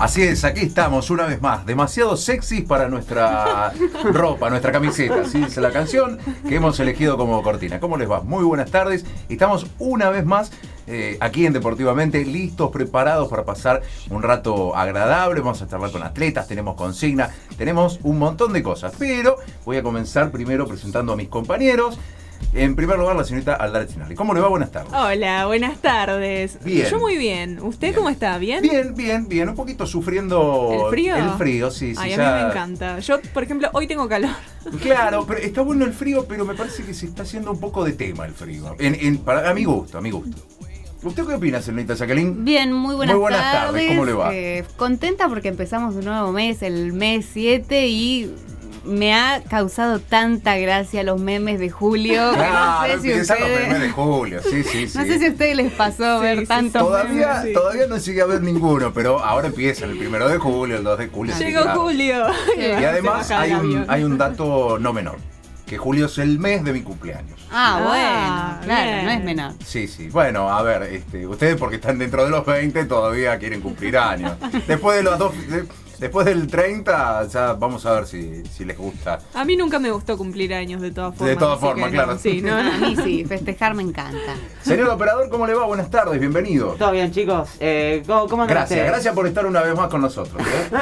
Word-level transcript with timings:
Así 0.00 0.22
es, 0.22 0.44
aquí 0.44 0.62
estamos 0.62 1.10
una 1.10 1.26
vez 1.26 1.42
más, 1.42 1.66
demasiado 1.66 2.16
sexy 2.16 2.62
para 2.62 2.88
nuestra 2.88 3.70
ropa, 4.02 4.48
nuestra 4.48 4.72
camiseta, 4.72 5.20
así 5.20 5.44
dice 5.44 5.60
la 5.60 5.72
canción 5.72 6.18
que 6.48 6.54
hemos 6.54 6.80
elegido 6.80 7.18
como 7.18 7.42
cortina. 7.42 7.80
¿Cómo 7.80 7.98
les 7.98 8.10
va? 8.10 8.22
Muy 8.22 8.42
buenas 8.42 8.70
tardes. 8.70 9.04
Estamos 9.28 9.66
una 9.78 10.08
vez 10.08 10.24
más 10.24 10.52
eh, 10.86 11.18
aquí 11.20 11.44
en 11.44 11.52
Deportivamente, 11.52 12.24
listos, 12.24 12.70
preparados 12.70 13.28
para 13.28 13.44
pasar 13.44 13.82
un 14.08 14.22
rato 14.22 14.74
agradable. 14.74 15.40
Vamos 15.40 15.60
a 15.60 15.68
charlar 15.68 15.92
con 15.92 16.02
atletas, 16.02 16.48
tenemos 16.48 16.76
consigna, 16.76 17.28
tenemos 17.58 18.00
un 18.02 18.18
montón 18.18 18.54
de 18.54 18.62
cosas. 18.62 18.94
Pero 18.98 19.36
voy 19.66 19.76
a 19.76 19.82
comenzar 19.82 20.30
primero 20.30 20.66
presentando 20.66 21.12
a 21.12 21.16
mis 21.16 21.28
compañeros. 21.28 21.98
En 22.52 22.74
primer 22.74 22.98
lugar, 22.98 23.14
la 23.14 23.22
señorita 23.24 23.54
Aldara 23.54 23.86
Chinali. 23.86 24.14
¿Cómo 24.16 24.34
le 24.34 24.40
va? 24.40 24.48
Buenas 24.48 24.72
tardes. 24.72 24.92
Hola, 24.92 25.46
buenas 25.46 25.78
tardes. 25.78 26.58
Bien. 26.64 26.88
Yo 26.90 26.98
muy 26.98 27.16
bien. 27.16 27.60
¿Usted 27.62 27.88
Bien. 27.88 27.94
cómo 27.94 28.10
está? 28.10 28.38
¿Bien? 28.38 28.60
Bien, 28.60 28.92
bien, 28.94 29.28
bien. 29.28 29.48
Un 29.48 29.54
poquito 29.54 29.86
sufriendo 29.86 30.70
¿El 30.86 30.90
frío? 30.90 31.14
El 31.16 31.30
frío, 31.38 31.70
sí, 31.70 31.94
sí. 31.94 32.00
Ay, 32.00 32.14
a 32.14 32.16
ya- 32.16 32.34
mí 32.36 32.42
me 32.42 32.48
encanta. 32.50 32.98
Yo, 32.98 33.20
por 33.32 33.44
ejemplo, 33.44 33.68
hoy 33.72 33.86
tengo 33.86 34.08
calor. 34.08 34.30
Claro, 34.82 35.24
pero 35.26 35.40
está 35.40 35.62
bueno 35.62 35.84
el 35.86 35.92
frío, 35.94 36.26
pero 36.28 36.44
me 36.44 36.54
parece 36.54 36.82
que 36.82 36.92
se 36.92 37.06
está 37.06 37.22
haciendo 37.22 37.50
un 37.50 37.58
poco 37.60 37.82
de 37.84 37.92
tema 37.92 38.26
el 38.26 38.32
frío. 38.32 38.74
En, 38.78 38.94
en- 38.94 39.18
para, 39.18 39.48
a 39.48 39.54
mi 39.54 39.64
gusto, 39.64 39.96
a 39.98 40.00
mi 40.00 40.10
gusto. 40.10 40.36
¿Usted 41.02 41.24
qué 41.26 41.34
opina, 41.34 41.62
señorita 41.62 41.94
Jacqueline? 41.94 42.44
Bien, 42.44 42.70
muy 42.72 42.94
buenas, 42.94 43.14
Muy 43.14 43.20
buenas 43.22 43.40
tardes, 43.52 43.88
¿cómo 43.88 44.04
le 44.04 44.12
va? 44.12 44.34
Eh, 44.34 44.64
contenta 44.76 45.28
porque 45.28 45.48
empezamos 45.48 45.94
un 45.94 46.04
nuevo 46.04 46.30
mes, 46.30 46.60
el 46.62 46.92
mes 46.92 47.26
7, 47.32 47.86
y 47.88 48.34
me 48.84 49.14
ha 49.14 49.42
causado 49.48 50.00
tanta 50.00 50.56
gracia 50.56 51.02
los 51.02 51.20
memes 51.20 51.58
de 51.60 51.70
julio. 51.70 52.32
Claro, 52.34 52.80
no 52.80 52.86
sé 52.86 53.00
si 53.02 53.08
empiezan 53.10 53.40
los 53.40 53.48
ustedes- 53.48 53.68
memes 53.68 53.82
de 53.82 53.90
julio, 53.90 54.40
sí, 54.42 54.62
sí, 54.64 54.88
sí. 54.88 54.98
No 54.98 55.04
sé 55.04 55.18
si 55.18 55.26
a 55.26 55.30
ustedes 55.30 55.56
les 55.56 55.72
pasó 55.72 56.18
Sí, 56.18 56.22
ver 56.22 56.38
sí, 56.40 56.46
tantos 56.46 56.82
Todavía, 56.82 57.26
memes. 57.28 57.42
sí. 57.44 57.52
todavía 57.52 57.86
no 57.86 57.96
llegué 57.98 58.22
a 58.22 58.26
ver 58.26 58.42
ninguno, 58.42 58.92
pero 58.92 59.18
ahora 59.24 59.48
empiezan 59.48 59.90
el 59.90 59.98
primero 59.98 60.28
de 60.28 60.38
julio, 60.38 60.76
el 60.76 60.84
2 60.84 60.98
de 60.98 61.08
julio. 61.08 61.34
Llegó 61.38 61.62
claro. 61.62 61.80
Julio. 61.80 62.26
Y 62.58 62.84
además 62.84 63.30
hay 63.30 63.52
un, 63.52 63.84
hay 63.88 64.04
un 64.04 64.16
dato 64.18 64.78
no 64.78 64.92
menor, 64.92 65.16
que 65.66 65.76
julio 65.78 66.06
es 66.06 66.18
el 66.18 66.38
mes 66.38 66.64
de 66.64 66.72
mi 66.72 66.82
cumpleaños. 66.82 67.38
Ah, 67.52 67.78
Ah, 67.82 68.58
bueno, 68.60 68.64
claro, 68.64 68.90
bien. 68.92 69.04
no 69.04 69.10
es 69.10 69.24
menor. 69.24 69.52
Sí, 69.64 69.88
sí. 69.88 70.08
Bueno, 70.08 70.48
a 70.50 70.62
ver, 70.62 70.84
este, 70.84 71.26
ustedes 71.26 71.56
porque 71.56 71.76
están 71.76 71.98
dentro 71.98 72.24
de 72.24 72.30
los 72.30 72.46
20 72.46 72.84
todavía 72.84 73.36
quieren 73.38 73.60
cumplir 73.60 73.98
años. 73.98 74.32
Después 74.68 74.96
de 74.98 75.02
los 75.02 75.18
dos, 75.18 75.32
de- 75.48 75.64
después 76.00 76.26
del 76.26 76.46
30 76.46 77.26
ya 77.28 77.52
vamos 77.52 77.84
a 77.86 77.92
ver 77.92 78.06
si, 78.06 78.42
si 78.46 78.64
les 78.64 78.76
gusta. 78.76 79.20
A 79.34 79.44
mí 79.44 79.56
nunca 79.56 79.78
me 79.78 79.90
gustó 79.90 80.16
cumplir 80.16 80.52
años, 80.54 80.80
de 80.80 80.90
todas 80.90 81.14
formas. 81.14 81.38
todas 81.38 81.58
así 81.58 81.66
formas, 81.66 81.90
claro. 81.90 82.18
Sí, 82.18 82.40
no, 82.42 82.56
A 82.56 82.62
mí 82.78 82.96
sí, 83.04 83.24
festejar 83.24 83.74
me 83.74 83.82
encanta. 83.82 84.34
Señor 84.62 84.88
operador, 84.88 85.28
¿cómo 85.28 85.46
le 85.46 85.54
va? 85.54 85.66
Buenas 85.66 85.90
tardes, 85.90 86.18
bienvenido. 86.18 86.74
Todo 86.78 86.90
bien, 86.92 87.12
chicos. 87.12 87.50
Eh, 87.60 88.02
¿Cómo, 88.06 88.26
cómo 88.28 88.42
andan 88.42 88.56
Gracias, 88.56 88.78
ustedes? 88.78 88.90
gracias 88.92 89.14
por 89.14 89.26
estar 89.26 89.46
una 89.46 89.60
vez 89.62 89.76
más 89.76 89.88
con 89.88 90.00
nosotros. 90.00 90.40
¿eh? 90.42 90.76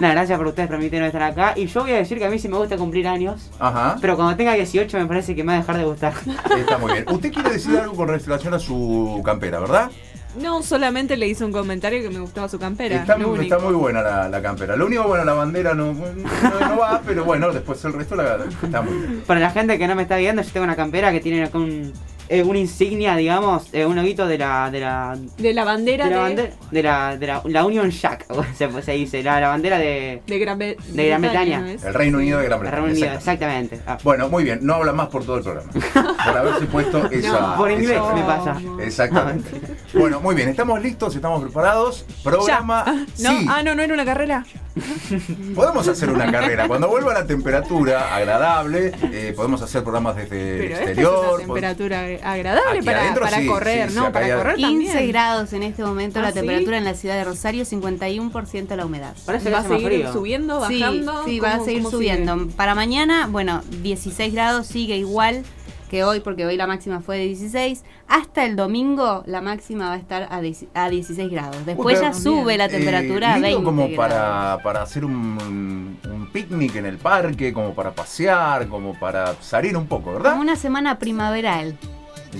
Gracias 0.00 0.38
por 0.38 0.46
ustedes 0.48 0.68
permitirme 0.68 1.06
estar 1.06 1.22
acá. 1.22 1.54
Y 1.56 1.66
yo 1.66 1.82
voy 1.82 1.92
a 1.92 1.96
decir 1.96 2.18
que 2.18 2.26
a 2.26 2.30
mí 2.30 2.38
sí 2.38 2.48
me 2.48 2.56
gusta 2.56 2.76
cumplir 2.76 3.06
años. 3.08 3.50
Ajá. 3.58 3.96
Pero 4.00 4.16
cuando 4.16 4.36
tenga 4.36 4.54
18 4.54 4.98
me 4.98 5.06
parece 5.06 5.34
que 5.34 5.42
me 5.42 5.52
va 5.52 5.58
a 5.58 5.60
dejar 5.60 5.76
de 5.78 5.84
gustar. 5.84 6.14
Está 6.58 6.78
muy 6.78 6.92
bien. 6.92 7.04
Usted 7.10 7.32
quiere 7.32 7.50
decir 7.50 7.76
algo 7.78 7.94
con 7.94 8.08
relación 8.08 8.54
a 8.54 8.58
su 8.58 9.22
campera, 9.24 9.60
¿verdad? 9.60 9.90
No, 10.36 10.62
solamente 10.62 11.16
le 11.16 11.26
hice 11.26 11.44
un 11.44 11.52
comentario 11.52 12.00
que 12.02 12.10
me 12.10 12.20
gustaba 12.20 12.48
su 12.48 12.58
campera. 12.58 12.96
Está, 12.96 13.18
lo 13.18 13.30
único. 13.30 13.42
está 13.42 13.58
muy 13.58 13.74
buena 13.74 14.02
la, 14.02 14.28
la 14.28 14.42
campera. 14.42 14.76
Lo 14.76 14.86
único, 14.86 15.04
bueno, 15.04 15.24
la 15.24 15.32
bandera 15.32 15.74
no, 15.74 15.92
no, 15.92 16.68
no 16.68 16.78
va, 16.78 17.02
pero 17.06 17.24
bueno, 17.24 17.52
después 17.52 17.84
el 17.84 17.92
resto 17.94 18.14
la, 18.14 18.38
está 18.62 18.82
muy 18.82 18.94
bien. 18.94 19.22
Para 19.26 19.40
la 19.40 19.50
gente 19.50 19.78
que 19.78 19.88
no 19.88 19.94
me 19.94 20.02
está 20.02 20.16
viendo, 20.16 20.42
yo 20.42 20.50
tengo 20.50 20.64
una 20.64 20.76
campera 20.76 21.10
que 21.10 21.20
tiene 21.20 21.42
acá 21.44 21.58
un, 21.58 21.92
eh, 22.32 22.42
una 22.44 22.58
insignia, 22.60 23.16
digamos, 23.16 23.68
eh, 23.72 23.84
un 23.84 23.96
loguito 23.96 24.26
de 24.26 24.38
la, 24.38 24.70
de 24.70 24.80
la, 24.80 25.18
De 25.36 25.52
la 25.52 25.64
bandera 25.64 26.04
de 26.04 26.10
de, 26.10 26.16
la, 26.16 26.22
bandera, 26.22 26.50
de 26.70 26.82
la, 26.82 27.16
de 27.16 27.26
la, 27.26 27.42
la 27.44 27.64
Union 27.66 27.90
Jack, 27.90 28.24
se, 28.56 28.82
se 28.82 28.92
dice, 28.92 29.22
la, 29.22 29.40
la 29.40 29.48
bandera 29.48 29.78
de, 29.78 30.22
de 30.26 30.38
Gran, 30.38 30.56
Be- 30.58 30.76
De 30.90 31.08
Gran 31.08 31.20
Bretaña. 31.22 31.60
¿no? 31.60 31.66
El 31.68 31.94
Reino 31.94 32.18
Unido 32.18 32.38
de 32.38 32.44
Gran 32.46 32.60
Bretaña. 32.60 32.80
Reino 32.82 32.92
Unido, 32.92 33.12
exactamente. 33.12 33.74
exactamente. 33.74 33.80
Ah, 33.86 33.98
Bueno, 34.04 34.28
muy 34.28 34.44
bien, 34.44 34.60
no 34.62 34.74
habla 34.74 34.92
más 34.92 35.08
por 35.08 35.24
todo 35.24 35.38
el 35.38 35.42
programa. 35.42 35.70
Por 35.72 36.36
haberse 36.38 36.66
puesto 36.66 37.06
esa. 37.10 37.56
por 37.56 37.70
inglés 37.70 37.90
esa- 37.98 38.14
me 38.14 38.22
pasa. 38.22 38.56
Exactamente. 38.80 39.50
Bueno, 39.92 40.20
muy 40.20 40.34
bien, 40.36 40.48
estamos 40.48 40.80
listos, 40.80 41.14
estamos 41.16 41.42
preparados. 41.42 42.04
Programa. 42.22 42.84
Ya. 42.86 42.92
¿No? 43.32 43.38
Sí, 43.40 43.46
Ah, 43.50 43.62
no, 43.64 43.74
no 43.74 43.82
era 43.82 43.92
una 43.92 44.04
carrera. 44.04 44.44
podemos 45.54 45.86
hacer 45.88 46.10
una 46.10 46.30
carrera. 46.30 46.68
Cuando 46.68 46.88
vuelva 46.88 47.12
la 47.14 47.26
temperatura 47.26 48.14
agradable, 48.14 48.92
eh, 49.12 49.32
podemos 49.34 49.60
hacer 49.62 49.82
programas 49.82 50.16
desde 50.16 50.52
el 50.54 50.58
Pero 50.58 50.72
esta 50.74 50.82
es 50.84 50.88
exterior. 50.90 51.28
una 51.34 51.38
temperatura 51.44 52.00
agradable 52.22 52.78
Aquí 52.78 52.86
para, 52.86 53.00
adentro 53.02 53.24
para 53.24 53.36
sí, 53.38 53.46
correr, 53.46 53.88
sí, 53.90 53.96
¿no? 53.96 54.12
para 54.12 54.36
correr 54.36 54.56
15 54.56 54.86
también. 54.92 55.08
grados 55.12 55.52
en 55.52 55.62
este 55.64 55.82
momento 55.84 56.18
¿Ah, 56.18 56.22
la 56.22 56.28
sí? 56.28 56.34
temperatura 56.34 56.78
en 56.78 56.84
la 56.84 56.94
ciudad 56.94 57.16
de 57.16 57.24
Rosario, 57.24 57.64
51% 57.64 58.76
la 58.76 58.86
humedad. 58.86 59.14
parece 59.26 59.44
que 59.46 59.50
¿Va 59.50 59.58
a 59.60 59.64
seguir 59.68 59.86
frío. 59.86 60.12
subiendo, 60.12 60.66
Sí, 60.68 60.80
bajando? 60.80 61.24
sí, 61.24 61.40
va 61.40 61.48
a 61.48 61.52
¿Cómo- 61.54 61.64
seguir 61.64 61.84
subiendo. 61.86 62.38
sigue? 62.38 62.52
Para 62.56 62.74
mañana, 62.74 63.26
bueno, 63.26 63.62
16 63.82 64.32
grados 64.32 64.66
sigue 64.66 64.96
igual 64.96 65.42
que 65.90 66.04
hoy, 66.04 66.20
porque 66.20 66.46
hoy 66.46 66.56
la 66.56 66.66
máxima 66.68 67.00
fue 67.00 67.18
de 67.18 67.24
16. 67.26 67.84
Hasta 68.08 68.46
el 68.46 68.54
domingo 68.56 69.24
la 69.26 69.40
máxima 69.40 69.88
va 69.88 69.94
a 69.94 69.98
estar 69.98 70.28
a, 70.30 70.40
10 70.40 70.66
a 70.72 70.88
16 70.88 71.30
grados. 71.30 71.66
Después 71.66 72.00
ya 72.00 72.14
sube 72.14 72.56
la 72.56 72.66
Eh, 72.66 72.68
temperatura 72.70 73.34
a 73.34 73.38
lindo 73.38 73.48
20 73.48 73.64
como 73.64 73.88
grados. 73.88 73.96
para, 73.96 74.62
para 74.62 74.82
hacer 74.82 75.04
un, 75.04 75.98
un 76.04 76.28
picnic 76.32 76.76
en 76.76 76.86
el 76.86 76.96
parque, 76.98 77.52
como 77.52 77.74
para 77.74 77.90
pasear, 77.92 78.68
como 78.68 78.98
para 78.98 79.34
salir 79.42 79.76
un 79.76 79.86
poco, 79.86 80.12
¿verdad? 80.14 80.30
Como 80.30 80.42
una 80.42 80.56
semana 80.56 80.98
primaveral. 80.98 81.76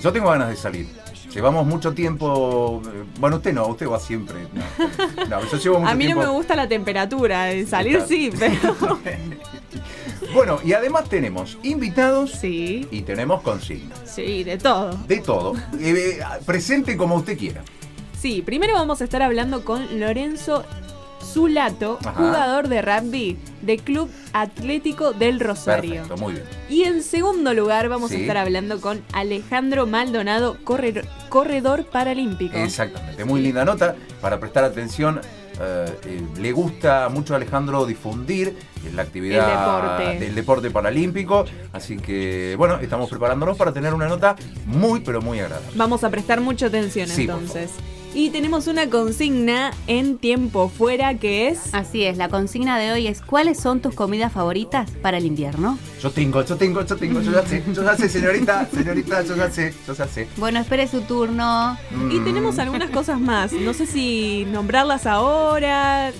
Yo 0.01 0.13
tengo 0.13 0.29
ganas 0.31 0.47
de 0.49 0.55
salir. 0.55 0.87
Llevamos 1.33 1.65
mucho 1.65 1.93
tiempo. 1.93 2.81
eh, 2.85 3.03
Bueno, 3.19 3.37
usted 3.37 3.53
no, 3.53 3.65
usted 3.67 3.87
va 3.89 3.99
siempre. 3.99 4.35
No, 4.53 5.25
no, 5.29 5.45
yo 5.49 5.57
llevo 5.57 5.79
mucho 5.79 5.91
A 5.91 5.95
mí 5.95 6.05
no 6.05 6.07
tiempo. 6.15 6.23
me 6.23 6.29
gusta 6.29 6.55
la 6.55 6.67
temperatura, 6.67 7.47
salir 7.67 8.01
sí, 8.07 8.31
pero... 8.37 8.97
bueno, 10.33 10.59
y 10.63 10.73
además 10.73 11.09
tenemos 11.09 11.57
invitados 11.63 12.31
sí, 12.31 12.87
y 12.91 13.01
tenemos 13.01 13.41
consignas. 13.41 13.99
sí, 14.05 14.43
de 14.43 14.57
todo. 14.57 14.97
De 15.07 15.17
todo. 15.19 15.53
Eh, 15.79 16.19
presente 16.45 16.95
como 16.97 17.15
usted 17.15 17.37
quiera. 17.37 17.63
Sí, 18.19 18.41
primero 18.45 18.73
vamos 18.73 19.01
a 19.01 19.03
estar 19.03 19.21
hablando 19.21 19.63
con 19.65 19.99
Lorenzo 19.99 20.63
Zulato, 21.23 21.97
Ajá. 22.01 22.13
jugador 22.13 22.67
de 22.67 22.81
rugby 22.81 23.37
de 23.61 23.77
Club 23.77 24.09
Atlético 24.33 25.13
del 25.13 25.39
Rosario. 25.39 25.93
Perfecto, 25.93 26.17
muy 26.17 26.33
bien. 26.33 26.45
Y 26.69 26.83
en 26.83 27.03
segundo 27.03 27.53
lugar 27.53 27.89
vamos 27.89 28.11
a 28.11 28.15
estar 28.15 28.37
hablando 28.37 28.81
con 28.81 29.01
Alejandro 29.13 29.87
Maldonado, 29.87 30.57
corredor 30.63 31.85
paralímpico. 31.85 32.57
Exactamente, 32.57 33.23
muy 33.25 33.41
linda 33.41 33.65
nota 33.65 33.95
para 34.19 34.39
prestar 34.39 34.63
atención. 34.63 35.21
Eh, 35.61 35.85
eh, 36.05 36.21
le 36.39 36.51
gusta 36.51 37.09
mucho 37.09 37.33
a 37.33 37.37
Alejandro 37.37 37.85
difundir 37.85 38.55
la 38.95 39.03
actividad 39.03 39.47
El 39.49 39.57
deporte. 39.57 40.25
del 40.25 40.35
deporte 40.35 40.71
paralímpico, 40.71 41.45
así 41.71 41.97
que 41.97 42.55
bueno, 42.57 42.79
estamos 42.79 43.09
preparándonos 43.09 43.57
para 43.57 43.71
tener 43.71 43.93
una 43.93 44.07
nota 44.07 44.35
muy 44.65 45.01
pero 45.01 45.21
muy 45.21 45.39
agradable. 45.39 45.69
Vamos 45.75 46.03
a 46.03 46.09
prestar 46.09 46.41
mucha 46.41 46.67
atención 46.67 47.07
Sí, 47.07 47.21
entonces. 47.21 47.71
Y 48.13 48.29
tenemos 48.29 48.67
una 48.67 48.89
consigna 48.89 49.71
en 49.87 50.17
tiempo 50.17 50.67
fuera 50.67 51.15
que 51.15 51.47
es... 51.47 51.73
Así 51.73 52.03
es, 52.03 52.17
la 52.17 52.27
consigna 52.27 52.77
de 52.77 52.91
hoy 52.91 53.07
es 53.07 53.21
¿cuáles 53.21 53.57
son 53.57 53.79
tus 53.79 53.95
comidas 53.95 54.33
favoritas 54.33 54.91
para 55.01 55.17
el 55.17 55.25
invierno? 55.25 55.79
Yo 56.01 56.11
tengo, 56.11 56.43
yo 56.43 56.57
tengo, 56.57 56.85
yo 56.85 56.97
tengo, 56.97 57.21
yo 57.21 57.31
ya 57.31 57.45
sé, 57.45 57.63
yo 57.73 57.83
ya 57.83 57.95
sé, 57.95 58.09
señorita, 58.09 58.67
señorita, 58.73 59.21
yo 59.23 59.37
ya 59.37 59.49
sé, 59.49 59.73
yo 59.87 59.93
ya 59.93 60.07
sé. 60.07 60.27
Bueno, 60.37 60.59
espere 60.59 60.87
su 60.89 61.01
turno. 61.01 61.77
Y 62.11 62.19
tenemos 62.19 62.59
algunas 62.59 62.89
cosas 62.89 63.19
más. 63.19 63.53
No 63.53 63.73
sé 63.73 63.85
si 63.85 64.45
nombrarlas 64.51 65.05
ahora. 65.05 66.11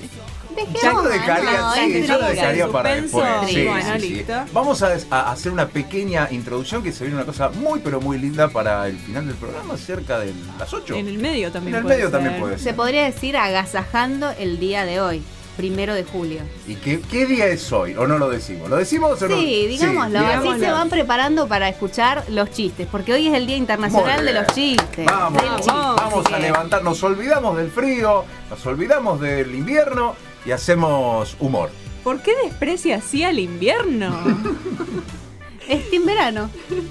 Yo 0.84 0.92
lo 0.94 1.04
dejaría, 1.10 1.52
no, 1.62 1.74
sí, 1.74 1.80
es 1.80 2.08
yo 2.08 2.14
lo 2.18 2.20
intriga, 2.22 2.28
dejaría 2.30 2.68
para 2.70 2.96
después. 2.96 3.26
Sí, 3.48 3.66
Bueno, 3.66 3.94
sí, 3.96 4.00
sí. 4.02 4.10
listo. 4.16 4.34
Vamos 4.54 4.82
a, 4.84 4.92
a 5.10 5.32
hacer 5.32 5.52
una 5.52 5.68
pequeña 5.68 6.28
introducción 6.32 6.84
que 6.84 6.92
se 6.92 7.04
viene 7.04 7.16
una 7.18 7.26
cosa 7.26 7.50
muy 7.50 7.80
pero 7.80 8.02
muy 8.02 8.18
linda 8.18 8.48
para 8.50 8.88
el 8.88 8.98
final 8.98 9.28
del 9.28 9.36
programa, 9.36 9.78
cerca 9.78 10.20
de 10.20 10.34
las 10.60 10.74
8. 10.74 10.96
En 10.96 11.08
el 11.08 11.18
medio 11.18 11.52
también 11.52 11.76
En 11.76 11.80
el 11.80 11.84
puede 11.84 11.96
medio 11.98 12.10
ser. 12.10 12.20
también 12.20 12.40
puede 12.40 12.54
ser. 12.58 12.64
Se 12.64 12.74
podría 12.74 13.04
decir 13.06 13.38
agasajando 13.38 14.32
el 14.40 14.60
día 14.60 14.86
de 14.86 15.00
hoy, 15.02 15.22
primero 15.58 15.94
de 15.94 16.04
julio. 16.04 16.42
¿Y 16.68 16.76
qué, 16.76 17.00
qué 17.02 17.26
día 17.26 17.48
es 17.48 17.72
hoy? 17.72 17.94
¿O 17.96 18.08
no 18.08 18.18
lo 18.18 18.30
decimos? 18.30 18.70
¿Lo 18.70 18.78
decimos 18.78 19.22
o 19.22 19.28
no? 19.28 19.38
Sí, 19.38 19.68
digámoslo. 19.68 20.20
Así 20.20 20.28
digámoslo. 20.28 20.66
se 20.66 20.72
van 20.72 20.90
preparando 20.90 21.48
para 21.48 21.70
escuchar 21.70 22.24
los 22.30 22.50
chistes, 22.52 22.88
porque 22.92 23.14
hoy 23.14 23.28
es 23.28 23.34
el 23.34 23.46
Día 23.48 23.58
Internacional 23.58 24.26
de 24.26 24.34
los 24.34 24.48
Chistes. 24.48 25.06
Vamos, 25.06 25.42
vamos, 25.44 25.66
vamos 25.98 26.26
Así 26.26 26.34
a 26.34 26.40
levantar, 26.40 26.84
nos 26.84 27.02
olvidamos 27.04 27.58
del 27.58 27.70
frío, 27.70 28.24
nos 28.50 28.66
olvidamos 28.66 29.20
del 29.20 29.54
invierno 29.54 30.16
y 30.46 30.52
hacemos 30.52 31.36
humor. 31.40 31.70
¿Por 32.04 32.22
qué 32.22 32.32
desprecia 32.44 32.98
así 32.98 33.24
al 33.24 33.40
invierno? 33.40 34.12
Es 35.70 35.94
en 35.94 36.06
verano, 36.06 36.50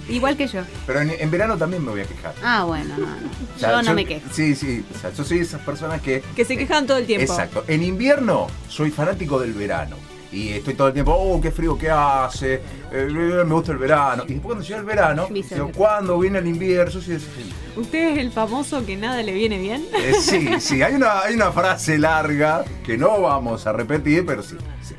igual 0.08 0.38
que 0.38 0.46
yo. 0.46 0.62
Pero 0.86 1.00
en, 1.00 1.10
en 1.10 1.30
verano 1.30 1.58
también 1.58 1.84
me 1.84 1.90
voy 1.90 2.00
a 2.00 2.04
quejar. 2.04 2.34
Ah, 2.42 2.64
bueno, 2.64 2.96
no, 2.96 3.04
no. 3.04 3.16
O 3.54 3.58
sea, 3.58 3.72
Yo 3.72 3.82
no 3.82 3.92
me 3.94 4.06
quejo. 4.06 4.26
Sí, 4.32 4.54
sí, 4.54 4.82
o 4.94 4.98
sea, 4.98 5.12
yo 5.12 5.22
soy 5.22 5.38
de 5.38 5.44
esas 5.44 5.60
personas 5.62 6.00
que 6.00 6.22
que 6.34 6.46
se 6.46 6.56
quejan 6.56 6.86
todo 6.86 6.96
el 6.96 7.04
tiempo. 7.04 7.30
Exacto. 7.30 7.64
En 7.66 7.82
invierno 7.82 8.46
soy 8.68 8.90
fanático 8.90 9.38
del 9.38 9.52
verano. 9.52 9.96
Y 10.32 10.50
estoy 10.50 10.74
todo 10.74 10.88
el 10.88 10.94
tiempo, 10.94 11.12
oh, 11.12 11.40
qué 11.40 11.50
frío 11.50 11.76
que 11.76 11.90
hace, 11.90 12.60
eh, 12.92 13.08
me 13.10 13.54
gusta 13.54 13.72
el 13.72 13.78
verano. 13.78 14.24
Y 14.26 14.34
después 14.34 14.46
cuando 14.46 14.64
llega 14.64 14.78
el 14.78 14.84
verano, 14.84 15.28
digo, 15.30 15.72
¿cuándo 15.74 16.18
viene 16.18 16.38
el 16.38 16.46
invierno? 16.46 17.00
Sí, 17.00 17.18
sí, 17.18 17.52
¿Usted 17.76 18.12
es 18.12 18.18
el 18.18 18.30
famoso 18.30 18.84
que 18.84 18.96
nada 18.96 19.22
le 19.22 19.32
viene 19.32 19.58
bien? 19.58 19.86
Eh, 19.94 20.14
sí, 20.20 20.48
sí, 20.60 20.82
hay 20.82 20.94
una, 20.94 21.20
hay 21.20 21.34
una 21.34 21.50
frase 21.52 21.98
larga 21.98 22.64
que 22.84 22.96
no 22.96 23.20
vamos 23.20 23.66
a 23.66 23.72
repetir, 23.72 24.24
pero 24.24 24.42
sí. 24.42 24.56
sí. 24.82 24.94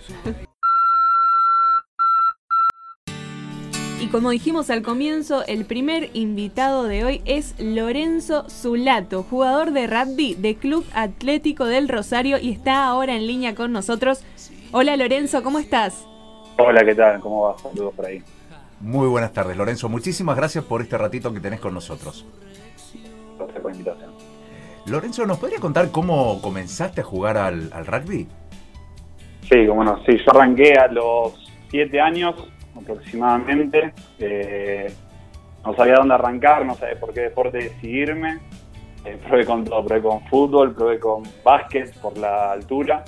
Y 4.02 4.08
como 4.08 4.32
dijimos 4.32 4.72
al 4.72 4.82
comienzo, 4.82 5.46
el 5.46 5.64
primer 5.66 6.10
invitado 6.14 6.86
de 6.86 7.06
hoy 7.06 7.22
es 7.26 7.54
Lorenzo 7.60 8.50
Zulato, 8.50 9.22
jugador 9.22 9.74
de 9.74 9.86
rugby 9.86 10.34
de 10.34 10.56
Club 10.56 10.84
Atlético 10.94 11.66
del 11.66 11.88
Rosario 11.88 12.40
y 12.40 12.50
está 12.50 12.86
ahora 12.86 13.16
en 13.16 13.28
línea 13.28 13.54
con 13.54 13.72
nosotros. 13.72 14.24
Hola 14.74 14.96
Lorenzo, 14.96 15.44
¿cómo 15.44 15.60
estás? 15.60 16.08
Hola, 16.58 16.86
¿qué 16.86 16.96
tal? 16.96 17.20
¿Cómo 17.20 17.42
va? 17.42 17.58
Saludos 17.58 17.94
por 17.94 18.06
ahí. 18.06 18.24
Muy 18.80 19.08
buenas 19.08 19.34
tardes, 19.34 19.58
Lorenzo. 19.58 19.90
Muchísimas 19.90 20.38
gracias 20.38 20.64
por 20.64 20.82
este 20.82 20.98
ratito 20.98 21.34
que 21.34 21.42
tenés 21.42 21.60
con 21.60 21.74
nosotros. 21.74 22.26
Gracias 23.38 23.60
por 23.62 23.72
la 23.72 23.78
invitación. 23.78 24.12
Lorenzo, 24.86 25.26
¿nos 25.26 25.40
podrías 25.40 25.60
contar 25.60 25.92
cómo 25.92 26.42
comenzaste 26.42 27.02
a 27.02 27.04
jugar 27.04 27.38
al, 27.38 27.70
al 27.74 27.86
rugby? 27.86 28.30
Sí, 29.50 29.68
como 29.68 29.84
no, 29.84 30.02
sí, 30.06 30.18
yo 30.18 30.32
arranqué 30.32 30.74
a 30.76 30.88
los 30.88 31.34
7 31.70 32.00
años 32.00 32.36
aproximadamente. 32.74 33.94
Eh, 34.20 34.94
no 35.66 35.76
sabía 35.76 35.96
dónde 35.96 36.14
arrancar, 36.14 36.66
no 36.66 36.76
sabía 36.76 36.98
por 36.98 37.14
qué 37.14 37.22
deporte 37.22 37.58
decidirme. 37.58 38.40
Eh, 39.04 39.20
probé 39.28 39.46
con 39.46 39.66
todo, 39.66 39.84
probé 39.84 40.02
con 40.02 40.26
fútbol, 40.28 40.74
probé 40.74 40.98
con 40.98 41.24
básquet 41.44 41.94
por 42.00 42.18
la 42.18 42.54
altura. 42.54 43.04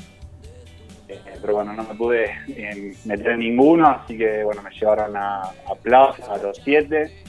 Eh, 1.14 1.38
pero 1.42 1.56
bueno, 1.56 1.74
no 1.74 1.84
me 1.84 1.96
pude 1.96 2.26
eh, 2.50 2.94
meter 3.06 3.28
en 3.32 3.40
ninguno, 3.40 3.88
así 3.88 4.18
que 4.18 4.44
bueno, 4.44 4.62
me 4.62 4.70
llevaron 4.72 5.16
a, 5.16 5.42
a 5.42 5.76
Plaza 5.82 6.34
a 6.34 6.38
los 6.38 6.58
7. 6.64 7.24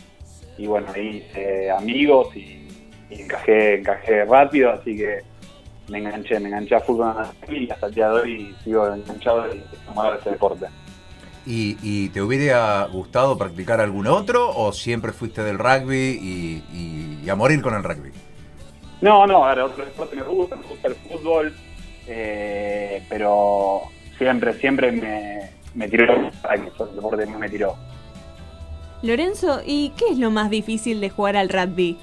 Y 0.59 0.67
bueno, 0.67 0.87
ahí 0.95 1.25
hice 1.29 1.71
amigos 1.71 2.35
y, 2.37 2.69
y 3.11 3.23
encajé, 3.23 3.79
encajé 3.81 4.25
rápido, 4.25 4.71
así 4.71 4.97
que 4.97 5.19
me 5.89 5.99
enganché, 5.99 6.39
me 6.41 6.49
enganché 6.49 6.77
a 6.77 6.81
fútbol 6.81 7.15
y 7.49 7.69
hasta 7.71 7.87
el 7.87 7.95
día 7.95 8.09
de 8.09 8.15
hoy 8.21 8.57
sigo 8.65 8.87
enganchado 8.95 9.47
y 9.55 9.59
de 9.59 10.19
ese 10.21 10.31
deporte. 10.31 10.67
¿Y, 11.47 11.77
y 11.83 12.09
te 12.09 12.23
hubiera 12.23 12.85
gustado 12.87 13.37
practicar 13.37 13.81
algún 13.81 14.07
otro 14.07 14.49
o 14.49 14.73
siempre 14.73 15.13
fuiste 15.13 15.43
del 15.43 15.59
rugby 15.59 16.19
y, 16.23 16.65
y- 16.73 17.21
y 17.23 17.29
a 17.29 17.35
morir 17.35 17.61
con 17.61 17.75
el 17.75 17.83
rugby? 17.85 18.13
No, 19.03 19.27
no, 19.27 19.45
a 19.45 19.49
ver, 19.55 19.65
otro 19.65 19.85
deporte 19.85 20.17
me 20.17 20.23
gusta, 20.23 20.57
me 20.57 20.63
gusta 20.67 20.89
el 20.89 20.95
fútbol, 20.95 21.55
eh, 22.07 23.03
pero 23.09 23.83
siempre, 24.19 24.55
siempre 24.55 24.93
me, 24.93 25.51
me 25.75 25.89
tiró 25.89 26.31
fue 26.77 26.89
el 26.89 26.95
deporte 26.97 27.27
me 27.27 27.49
tiró. 27.49 27.77
Lorenzo, 29.03 29.61
¿y 29.65 29.93
qué 29.97 30.07
es 30.13 30.19
lo 30.19 30.31
más 30.31 30.51
difícil 30.51 31.01
de 31.01 31.11
jugar 31.11 31.37
al 31.37 31.49
rugby? 31.49 31.99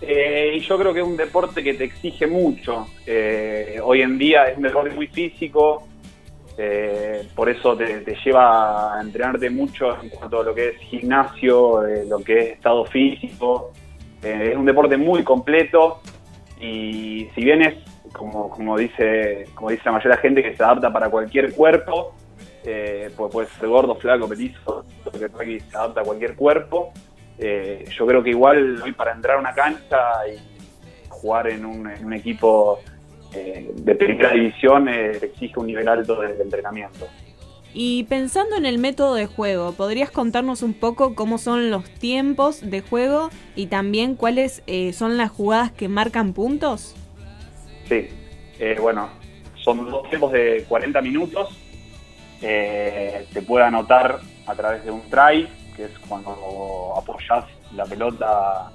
Eh, 0.00 0.54
y 0.56 0.60
yo 0.60 0.78
creo 0.78 0.92
que 0.92 1.00
es 1.00 1.06
un 1.06 1.16
deporte 1.16 1.62
que 1.62 1.74
te 1.74 1.84
exige 1.84 2.26
mucho. 2.26 2.86
Eh, 3.06 3.78
hoy 3.82 4.02
en 4.02 4.18
día 4.18 4.48
es 4.48 4.56
un 4.56 4.64
deporte 4.64 4.94
muy 4.94 5.06
físico, 5.06 5.86
eh, 6.58 7.26
por 7.34 7.48
eso 7.48 7.76
te, 7.76 8.00
te 8.00 8.14
lleva 8.24 8.98
a 8.98 9.00
entrenarte 9.00 9.48
mucho 9.48 10.00
en 10.02 10.10
cuanto 10.10 10.40
a 10.40 10.44
lo 10.44 10.54
que 10.54 10.70
es 10.70 10.76
gimnasio, 10.78 11.86
eh, 11.86 12.04
lo 12.06 12.18
que 12.18 12.38
es 12.38 12.48
estado 12.50 12.84
físico. 12.84 13.72
Eh, 14.22 14.50
es 14.52 14.56
un 14.56 14.66
deporte 14.66 14.96
muy 14.96 15.24
completo 15.24 16.00
y 16.60 17.28
si 17.34 17.42
bien 17.42 17.62
es, 17.62 17.74
como, 18.12 18.50
como, 18.50 18.76
dice, 18.78 19.46
como 19.54 19.70
dice 19.70 19.82
la 19.86 19.92
mayoría 19.92 20.10
de 20.10 20.16
la 20.16 20.22
gente, 20.22 20.42
que 20.42 20.56
se 20.56 20.62
adapta 20.62 20.92
para 20.92 21.10
cualquier 21.10 21.52
cuerpo, 21.54 22.14
eh, 22.64 23.10
pues 23.16 23.32
puede 23.32 23.48
ser 23.48 23.68
gordo, 23.68 23.94
flaco, 23.96 24.28
petizo, 24.28 24.84
que 25.18 25.60
se 25.60 25.76
adapta 25.76 26.00
a 26.00 26.04
cualquier 26.04 26.36
cuerpo. 26.36 26.92
Eh, 27.38 27.84
yo 27.96 28.06
creo 28.06 28.22
que 28.22 28.30
igual 28.30 28.80
hoy 28.82 28.92
para 28.92 29.12
entrar 29.12 29.36
a 29.36 29.40
una 29.40 29.52
cancha 29.52 29.98
y 30.28 30.38
jugar 31.08 31.48
en 31.48 31.64
un, 31.64 32.12
equipo 32.12 32.80
eh, 33.34 33.70
de 33.74 33.94
primera 33.94 34.32
división 34.32 34.88
eh, 34.88 35.18
exige 35.22 35.58
un 35.58 35.66
nivel 35.66 35.88
alto 35.88 36.20
de, 36.20 36.34
de 36.34 36.42
entrenamiento. 36.42 37.08
Y 37.74 38.04
pensando 38.04 38.56
en 38.56 38.66
el 38.66 38.78
método 38.78 39.14
de 39.14 39.26
juego, 39.26 39.72
¿podrías 39.72 40.10
contarnos 40.10 40.62
un 40.62 40.74
poco 40.74 41.14
cómo 41.14 41.38
son 41.38 41.70
los 41.70 41.88
tiempos 41.90 42.60
de 42.60 42.82
juego 42.82 43.30
y 43.56 43.66
también 43.66 44.14
cuáles 44.14 44.62
son 44.92 45.16
las 45.16 45.30
jugadas 45.30 45.72
que 45.72 45.88
marcan 45.88 46.34
puntos? 46.34 46.94
Sí, 47.88 48.08
eh, 48.58 48.76
bueno, 48.80 49.08
son 49.56 49.90
dos 49.90 50.08
tiempos 50.08 50.32
de 50.32 50.64
40 50.68 51.00
minutos. 51.02 51.56
Eh, 52.40 53.26
se 53.32 53.42
puede 53.42 53.64
anotar 53.64 54.18
a 54.46 54.54
través 54.54 54.84
de 54.84 54.90
un 54.90 55.02
try, 55.08 55.48
que 55.76 55.84
es 55.84 55.98
cuando 56.08 56.94
apoyas 56.96 57.44
la 57.74 57.84
pelota 57.84 58.70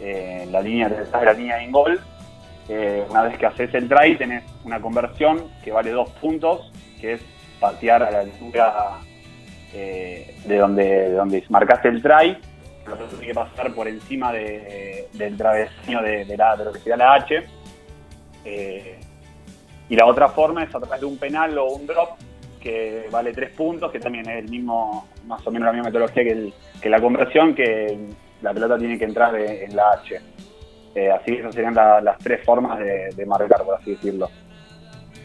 eh, 0.00 0.40
en 0.44 0.52
la 0.52 0.60
línea 0.62 0.88
de 0.88 0.96
detrás 1.00 1.20
de 1.20 1.26
la 1.26 1.32
línea 1.34 1.56
de 1.58 1.70
gol. 1.70 2.00
Eh, 2.68 3.04
una 3.10 3.22
vez 3.24 3.36
que 3.38 3.46
haces 3.46 3.74
el 3.74 3.88
try, 3.88 4.16
tenés 4.16 4.44
una 4.64 4.80
conversión 4.80 5.50
que 5.62 5.72
vale 5.72 5.90
dos 5.90 6.08
puntos, 6.20 6.72
que 7.00 7.14
es 7.14 7.20
patear 7.60 8.02
a 8.02 8.10
la 8.10 8.20
altura 8.20 8.98
eh, 9.74 10.34
de, 10.46 10.56
donde, 10.58 10.84
de 10.84 11.12
donde 11.12 11.44
marcaste 11.50 11.88
el 11.88 12.00
try. 12.02 12.38
Pelota 12.84 13.04
tiene 13.10 13.26
que 13.26 13.34
pasar 13.34 13.72
por 13.74 13.86
encima 13.88 14.32
de- 14.32 15.08
del 15.12 15.36
travesaño 15.36 16.02
de 16.02 16.36
la, 16.36 16.56
de 16.56 16.64
lo 16.64 16.72
que 16.72 16.78
sería 16.78 16.96
la 16.96 17.14
H. 17.14 17.44
Eh, 18.44 18.98
y 19.88 19.96
la 19.96 20.06
otra 20.06 20.28
forma 20.28 20.64
es 20.64 20.74
a 20.74 20.80
través 20.80 21.00
de 21.00 21.06
un 21.06 21.18
penal 21.18 21.56
o 21.58 21.66
un 21.66 21.86
drop 21.86 22.10
que 22.60 23.06
vale 23.10 23.32
tres 23.32 23.50
puntos, 23.50 23.90
que 23.90 23.98
también 24.00 24.28
es 24.28 24.38
el 24.44 24.48
mismo, 24.48 25.08
más 25.26 25.44
o 25.46 25.50
menos 25.50 25.66
la 25.66 25.72
misma 25.72 25.88
metodología 25.88 26.22
que, 26.80 26.88
la 26.88 27.00
conversión, 27.00 27.54
que 27.54 27.98
la 28.40 28.52
pelota 28.54 28.78
tiene 28.78 28.98
que 28.98 29.04
entrar 29.04 29.32
de- 29.32 29.64
en 29.64 29.74
la 29.76 29.90
H. 29.92 30.20
Eh, 30.94 31.10
así 31.10 31.32
esas 31.34 31.54
serían 31.54 31.74
la- 31.74 32.00
las 32.00 32.18
tres 32.18 32.44
formas 32.44 32.78
de, 32.78 33.08
de 33.14 33.26
marcar, 33.26 33.62
por 33.64 33.74
así 33.76 33.92
decirlo. 33.92 34.30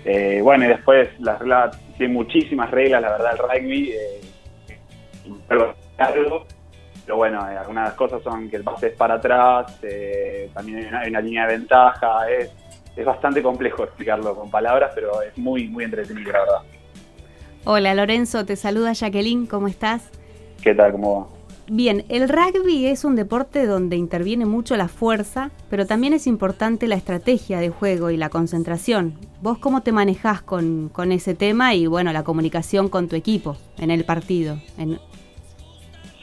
Eh, 0.05 0.39
bueno, 0.41 0.65
y 0.65 0.67
después 0.69 1.09
las 1.19 1.37
reglas, 1.39 1.77
tiene 1.97 2.13
muchísimas 2.13 2.71
reglas, 2.71 3.01
la 3.01 3.09
verdad, 3.11 3.31
el 3.33 3.37
rugby. 3.37 3.91
eh, 3.91 4.21
largo, 5.97 6.45
pero 7.05 7.17
bueno, 7.17 7.49
eh, 7.49 7.57
algunas 7.57 7.93
cosas 7.93 8.21
son 8.23 8.49
que 8.49 8.57
el 8.57 8.63
pase 8.63 8.87
es 8.87 8.93
para 8.95 9.15
atrás, 9.15 9.77
eh, 9.83 10.49
también 10.53 10.79
hay 10.79 10.85
una, 10.85 10.99
hay 11.01 11.09
una 11.09 11.21
línea 11.21 11.47
de 11.47 11.57
ventaja, 11.57 12.29
es, 12.29 12.51
es 12.97 13.05
bastante 13.05 13.41
complejo 13.43 13.83
explicarlo 13.83 14.35
con 14.35 14.49
palabras, 14.51 14.91
pero 14.95 15.21
es 15.21 15.37
muy, 15.37 15.67
muy 15.67 15.83
entretenido, 15.85 16.31
la 16.31 16.39
verdad. 16.39 16.61
Hola 17.65 17.93
Lorenzo, 17.93 18.45
te 18.45 18.55
saluda 18.55 18.93
Jacqueline, 18.93 19.45
¿cómo 19.45 19.67
estás? 19.67 20.09
¿Qué 20.63 20.73
tal? 20.73 20.93
¿Cómo 20.93 21.21
va? 21.21 21.37
Bien, 21.69 22.05
el 22.07 22.29
rugby 22.29 22.85
es 22.87 23.03
un 23.03 23.17
deporte 23.17 23.65
donde 23.65 23.97
interviene 23.97 24.45
mucho 24.45 24.77
la 24.77 24.87
fuerza, 24.87 25.51
pero 25.69 25.85
también 25.85 26.13
es 26.13 26.25
importante 26.25 26.87
la 26.87 26.95
estrategia 26.95 27.59
de 27.59 27.69
juego 27.69 28.09
y 28.09 28.15
la 28.15 28.29
concentración. 28.29 29.15
¿Vos 29.41 29.57
cómo 29.57 29.83
te 29.83 29.91
manejás 29.91 30.41
con, 30.41 30.87
con 30.87 31.11
ese 31.11 31.35
tema 31.35 31.75
y 31.75 31.85
bueno, 31.85 32.13
la 32.13 32.23
comunicación 32.23 32.87
con 32.87 33.09
tu 33.09 33.17
equipo 33.17 33.57
en 33.77 33.91
el 33.91 34.05
partido? 34.05 34.57
En- 34.77 34.97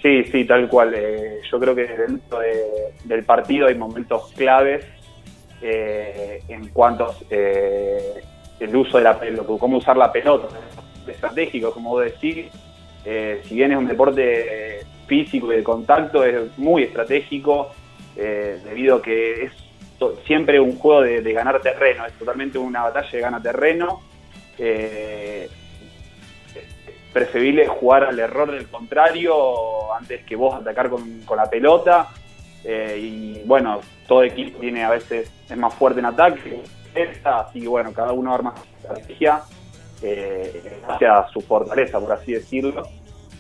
Sí, 0.02 0.22
sí, 0.32 0.44
tal 0.46 0.68
cual. 0.68 0.92
Eh, 0.94 1.40
yo 1.50 1.58
creo 1.60 1.74
que 1.74 1.86
dentro 1.86 2.38
de- 2.38 2.92
del 3.04 3.24
partido 3.24 3.66
hay 3.68 3.74
momentos 3.74 4.32
claves 4.36 4.84
eh, 5.66 6.42
en 6.48 6.68
cuanto 6.68 7.14
eh, 7.30 8.22
el 8.60 8.76
uso 8.76 8.98
de 8.98 9.04
la 9.04 9.18
pelota, 9.18 9.48
cómo 9.58 9.78
usar 9.78 9.96
la 9.96 10.12
pelota, 10.12 10.48
estratégico, 11.06 11.72
como 11.72 11.90
vos 11.90 12.04
decís. 12.04 12.46
Eh, 13.06 13.42
si 13.44 13.54
bien 13.54 13.72
es 13.72 13.78
un 13.78 13.86
deporte 13.86 14.80
eh, 14.80 14.86
físico 15.06 15.50
y 15.52 15.56
de 15.56 15.64
contacto, 15.64 16.22
es 16.22 16.56
muy 16.58 16.82
estratégico, 16.84 17.70
debido 18.14 18.96
a 18.96 19.02
que 19.02 19.44
es 19.44 19.52
siempre 20.26 20.60
un 20.60 20.78
juego 20.78 21.00
de, 21.00 21.32
ganar 21.32 21.60
terreno, 21.62 22.04
es 22.06 22.12
totalmente 22.12 22.58
una 22.58 22.82
batalla 22.82 23.10
de 23.10 23.20
ganar 23.20 23.42
terreno. 23.42 24.00
Eh, 24.58 25.48
preferible 27.12 27.66
jugar 27.68 28.04
al 28.04 28.18
error 28.18 28.50
del 28.52 28.68
contrario 28.68 29.94
antes 29.94 30.24
que 30.24 30.36
vos 30.36 30.54
atacar 30.54 30.90
con 30.90 31.36
la 31.36 31.48
pelota. 31.48 32.08
Eh, 32.64 32.98
y 32.98 33.42
bueno, 33.44 33.80
todo 34.08 34.22
equipo 34.22 34.58
tiene 34.58 34.84
a 34.84 34.90
veces 34.90 35.30
es 35.48 35.56
más 35.56 35.74
fuerte 35.74 36.00
en 36.00 36.06
ataque, 36.06 36.62
así 37.24 37.60
que 37.60 37.68
bueno, 37.68 37.92
cada 37.92 38.12
uno 38.12 38.32
arma 38.32 38.54
su 38.56 38.64
estrategia 38.76 39.42
eh, 40.02 40.80
hacia 40.88 41.26
su 41.28 41.40
fortaleza, 41.40 42.00
por 42.00 42.12
así 42.12 42.32
decirlo. 42.32 42.86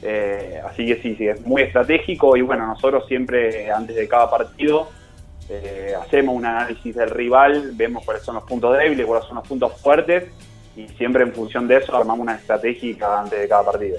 Eh, 0.02 0.60
así 0.64 0.86
que 0.86 0.96
sí, 1.00 1.14
sí, 1.16 1.28
es 1.28 1.40
muy 1.46 1.62
estratégico 1.62 2.36
y 2.36 2.42
bueno, 2.42 2.66
nosotros 2.66 3.06
siempre 3.06 3.70
antes 3.70 3.96
de 3.96 4.06
cada 4.06 4.30
partido 4.30 4.88
eh, 5.48 5.94
hacemos 5.98 6.34
un 6.34 6.44
análisis 6.44 6.94
del 6.94 7.10
rival, 7.10 7.70
vemos 7.74 8.04
cuáles 8.04 8.22
son 8.22 8.34
los 8.34 8.44
puntos 8.44 8.76
débiles, 8.76 9.06
cuáles 9.06 9.26
son 9.26 9.36
los 9.36 9.48
puntos 9.48 9.80
fuertes 9.80 10.24
y 10.76 10.88
siempre 10.88 11.22
en 11.22 11.32
función 11.32 11.68
de 11.68 11.76
eso 11.76 11.96
armamos 11.96 12.20
una 12.20 12.34
estrategia 12.34 13.20
antes 13.20 13.40
de 13.40 13.48
cada 13.48 13.64
partido. 13.64 13.98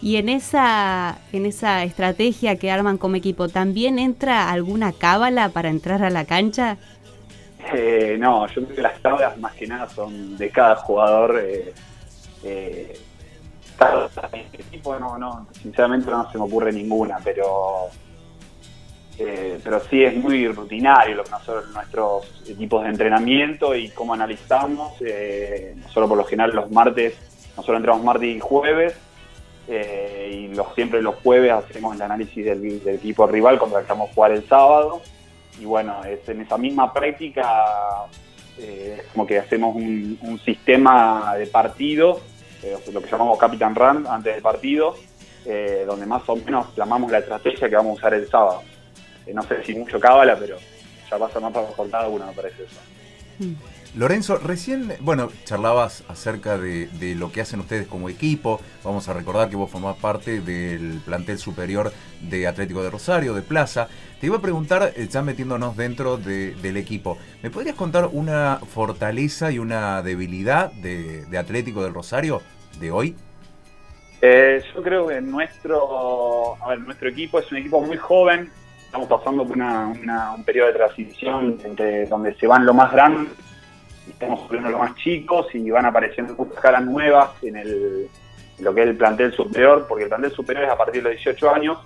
Y 0.00 0.16
en 0.16 0.28
esa, 0.28 1.18
en 1.32 1.46
esa 1.46 1.82
estrategia 1.84 2.56
que 2.56 2.70
arman 2.70 2.98
como 2.98 3.16
equipo, 3.16 3.48
¿también 3.48 3.98
entra 3.98 4.50
alguna 4.50 4.92
cábala 4.92 5.48
para 5.50 5.68
entrar 5.70 6.02
a 6.02 6.10
la 6.10 6.24
cancha? 6.24 6.76
Eh, 7.74 8.16
no, 8.18 8.46
yo 8.48 8.62
creo 8.64 8.76
que 8.76 8.82
las 8.82 9.00
tablas 9.00 9.36
más 9.38 9.54
que 9.54 9.66
nada 9.66 9.88
son 9.88 10.36
de 10.36 10.50
cada 10.50 10.76
jugador. 10.76 11.40
eh, 11.42 11.72
Eh, 12.44 12.98
no, 15.00 15.18
no, 15.18 15.46
sinceramente 15.60 16.10
no 16.10 16.30
se 16.30 16.38
me 16.38 16.44
ocurre 16.44 16.72
ninguna, 16.72 17.18
pero 17.22 17.88
eh, 19.18 19.60
pero 19.62 19.80
sí 19.80 20.04
es 20.04 20.14
muy 20.14 20.46
rutinario 20.48 21.16
lo 21.16 21.24
que 21.24 21.30
nosotros, 21.30 21.70
nuestros 21.72 22.42
equipos 22.48 22.84
de 22.84 22.90
entrenamiento 22.90 23.74
y 23.74 23.90
cómo 23.90 24.14
analizamos. 24.14 24.94
Eh, 25.00 25.74
nosotros 25.76 26.08
por 26.08 26.18
lo 26.18 26.24
general 26.24 26.54
los 26.54 26.70
martes, 26.70 27.14
nosotros 27.56 27.78
entramos 27.78 28.04
martes 28.04 28.36
y 28.36 28.40
jueves 28.40 28.94
eh, 29.68 30.30
y 30.32 30.54
los, 30.54 30.74
siempre 30.74 31.02
los 31.02 31.16
jueves 31.16 31.52
hacemos 31.52 31.94
el 31.94 32.02
análisis 32.02 32.44
del, 32.44 32.82
equipo 32.88 33.26
rival 33.26 33.58
cuando 33.58 33.78
estamos 33.78 34.10
jugar 34.14 34.32
el 34.32 34.46
sábado. 34.48 35.02
Y 35.60 35.64
bueno, 35.64 36.04
es 36.04 36.28
en 36.28 36.40
esa 36.40 36.56
misma 36.56 36.92
práctica 36.92 38.06
es 38.58 39.04
como 39.12 39.24
que 39.24 39.38
hacemos 39.38 39.76
un, 39.76 40.40
sistema 40.44 41.36
de 41.36 41.46
partido, 41.46 42.20
lo 42.92 43.00
que 43.00 43.08
llamamos 43.08 43.38
Captain 43.38 43.74
Run 43.74 44.06
antes 44.06 44.34
del 44.34 44.42
partido, 44.42 44.96
donde 45.86 46.06
más 46.06 46.28
o 46.28 46.34
menos 46.36 46.66
plasmamos 46.68 47.10
la 47.10 47.18
estrategia 47.18 47.68
que 47.68 47.76
vamos 47.76 47.92
a 47.92 47.98
usar 47.98 48.14
el 48.14 48.28
sábado. 48.28 48.62
Eh, 49.28 49.34
no 49.34 49.42
sé 49.42 49.62
si 49.62 49.74
mucho 49.74 50.00
cábala, 50.00 50.36
pero 50.38 50.56
ya 51.10 51.18
pasa 51.18 51.38
más 51.38 51.52
para 51.52 51.90
cada 51.90 52.08
uno, 52.08 52.26
me 52.26 52.32
parece 52.32 52.64
eso. 52.64 52.80
Mm. 53.38 53.54
Lorenzo, 53.96 54.36
recién, 54.36 54.92
bueno, 55.00 55.30
charlabas 55.44 56.04
acerca 56.08 56.58
de, 56.58 56.88
lo 57.16 57.32
que 57.32 57.40
hacen 57.40 57.60
ustedes 57.60 57.86
como 57.86 58.08
equipo. 58.08 58.60
Vamos 58.84 59.08
a 59.08 59.14
recordar 59.14 59.48
que 59.48 59.56
vos 59.56 59.70
formás 59.70 59.96
parte 59.96 60.40
del 60.40 61.00
plantel 61.04 61.38
superior 61.38 61.92
de 62.20 62.46
Atlético 62.46 62.82
de 62.82 62.90
Rosario, 62.90 63.34
de 63.34 63.42
Plaza. 63.42 63.88
Te 64.20 64.26
iba 64.26 64.36
a 64.36 64.42
preguntar, 64.42 64.92
eh, 64.94 65.08
ya 65.10 65.22
metiéndonos 65.22 65.76
dentro 65.76 66.18
del 66.18 66.76
equipo, 66.76 67.18
¿me 67.42 67.50
podrías 67.50 67.76
contar 67.76 68.08
una 68.12 68.60
fortaleza 68.72 69.50
y 69.50 69.58
una 69.58 70.02
debilidad 70.02 70.70
de, 70.70 71.26
Atlético 71.38 71.82
de 71.82 71.90
Rosario 71.90 72.42
de 72.78 72.90
hoy? 72.90 73.16
Eh, 74.20 74.62
yo 74.74 74.82
creo 74.82 75.06
que 75.06 75.20
nuestro, 75.20 76.56
nuestro 76.84 77.08
equipo 77.08 77.38
es 77.38 77.50
un 77.50 77.58
equipo 77.58 77.80
muy 77.80 77.96
joven, 77.96 78.50
estamos 78.88 79.06
pasando 79.06 79.46
por 79.46 79.58
un 79.58 80.44
periodo 80.44 80.68
de 80.68 80.72
transición 80.72 81.58
entre 81.62 82.06
donde 82.06 82.34
se 82.36 82.46
van 82.46 82.64
lo 82.64 82.72
más 82.72 82.90
grandes 82.90 83.30
y 84.06 84.10
estamos 84.10 84.46
subiendo 84.46 84.70
los 84.70 84.80
más 84.80 84.94
chicos 84.96 85.46
y 85.54 85.68
van 85.68 85.84
apareciendo 85.84 86.34
muchas 86.34 86.58
caras 86.58 86.86
nuevas 86.86 87.30
en, 87.42 87.56
el, 87.56 88.08
lo 88.60 88.74
que 88.74 88.82
es 88.82 88.88
el 88.88 88.96
plantel 88.96 89.30
superior, 89.34 89.84
porque 89.86 90.04
el 90.04 90.08
plantel 90.08 90.32
superior 90.32 90.64
es 90.64 90.70
a 90.70 90.78
partir 90.78 91.02
de 91.02 91.10
los 91.10 91.22
18 91.22 91.54
años, 91.54 91.78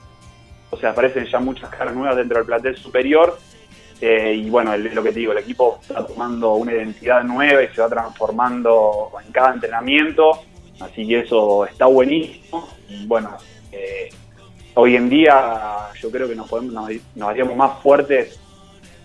o 0.70 0.76
sea, 0.76 0.90
aparecen 0.90 1.26
ya 1.26 1.40
muchas 1.40 1.70
caras 1.70 1.92
nuevas 1.92 2.16
dentro 2.16 2.38
del 2.38 2.46
plantel 2.46 2.76
superior. 2.76 3.36
Eh, 4.00 4.34
y 4.34 4.48
bueno, 4.48 4.76
lo 4.76 5.02
que 5.02 5.12
te 5.12 5.20
digo, 5.20 5.32
el 5.32 5.38
equipo 5.38 5.78
está 5.82 6.06
tomando 6.06 6.54
una 6.54 6.72
identidad 6.72 7.24
nueva 7.24 7.62
y 7.62 7.68
se 7.68 7.80
va 7.80 7.88
transformando 7.88 9.10
en 9.24 9.32
cada 9.32 9.54
entrenamiento, 9.54 10.40
así 10.80 11.06
que 11.06 11.20
eso 11.20 11.66
está 11.66 11.86
buenísimo. 11.86 12.68
Y 12.88 13.06
bueno, 13.06 13.36
eh, 13.72 14.08
hoy 14.74 14.96
en 14.96 15.08
día 15.08 15.90
yo 16.00 16.10
creo 16.10 16.28
que 16.28 16.34
nos, 16.34 16.50
haríamos 17.20 17.56
más 17.56 17.82
fuertes 17.82 18.38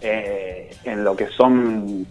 eh, 0.02 0.76
en 0.84 1.04
lo 1.04 1.16
que 1.16 1.28
son 1.28 2.06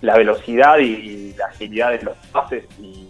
la 0.00 0.16
velocidad 0.16 0.78
y, 0.78 1.34
la 1.36 1.46
agilidad 1.46 1.90
de 1.90 2.02
los 2.02 2.16
pases 2.32 2.64
y, 2.80 3.08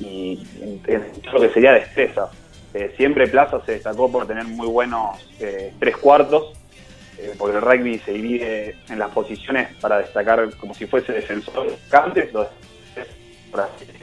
en, 0.00 1.02
lo 1.32 1.40
que 1.40 1.48
sería 1.50 1.72
destreza. 1.72 2.28
Eh, 2.74 2.92
siempre 2.96 3.28
Plaza 3.28 3.60
se 3.64 3.72
destacó 3.72 4.10
por 4.10 4.26
tener 4.26 4.44
muy 4.44 4.66
buenos 4.66 5.26
eh, 5.38 5.72
tres 5.78 5.96
cuartos, 5.96 6.52
porque 7.38 7.56
el 7.56 7.62
rugby 7.62 7.98
se 8.00 8.12
divide 8.12 8.76
en 8.88 8.98
las 8.98 9.10
posiciones 9.10 9.72
para 9.80 9.98
destacar 9.98 10.52
como 10.56 10.74
si 10.74 10.84
fuese 10.86 11.12
defensor 11.12 11.68
atacantes, 11.68 12.32
los, 12.32 12.48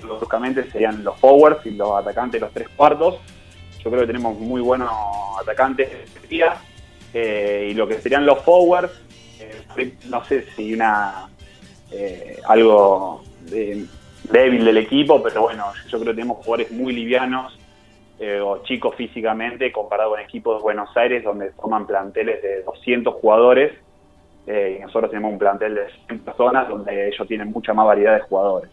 bruscamente 0.02 0.72
serían 0.72 1.04
los 1.04 1.20
forwards 1.20 1.66
y 1.66 1.72
los 1.72 1.92
atacantes 1.94 2.40
los 2.40 2.54
tres 2.54 2.70
cuartos 2.70 3.20
yo 3.84 3.90
creo 3.90 4.02
que 4.02 4.08
tenemos 4.08 4.38
muy 4.38 4.62
buenos 4.62 4.92
atacantes 5.42 5.90
eh, 7.14 7.70
y 7.72 7.74
lo 7.74 7.88
que 7.88 8.00
serían 8.00 8.26
los 8.26 8.40
forwards, 8.44 8.94
eh, 9.40 9.94
no 10.10 10.24
sé 10.24 10.44
si 10.56 10.74
una 10.74 11.30
eh, 11.92 12.38
algo 12.48 13.24
débil 13.42 14.64
del 14.64 14.78
equipo, 14.78 15.22
pero 15.22 15.42
bueno, 15.42 15.66
yo 15.90 16.00
creo 16.00 16.14
que 16.14 16.22
tenemos 16.22 16.38
jugadores 16.38 16.72
muy 16.72 16.94
livianos 16.94 17.58
o 18.44 18.62
chicos 18.62 18.94
físicamente 18.96 19.72
comparado 19.72 20.12
con 20.12 20.20
equipos 20.20 20.58
de 20.58 20.62
Buenos 20.62 20.96
Aires 20.96 21.24
donde 21.24 21.50
forman 21.54 21.88
planteles 21.88 22.40
de 22.44 22.62
200 22.62 23.16
jugadores 23.16 23.74
y 24.46 24.80
nosotros 24.80 25.10
tenemos 25.10 25.34
un 25.34 25.40
plantel 25.40 25.74
de 25.74 25.88
100 26.06 26.20
personas 26.20 26.70
donde 26.70 27.08
ellos 27.08 27.28
tienen 27.28 27.52
mucha 27.52 27.74
más 27.74 27.88
variedad 27.88 28.14
de 28.14 28.22
jugadores. 28.22 28.70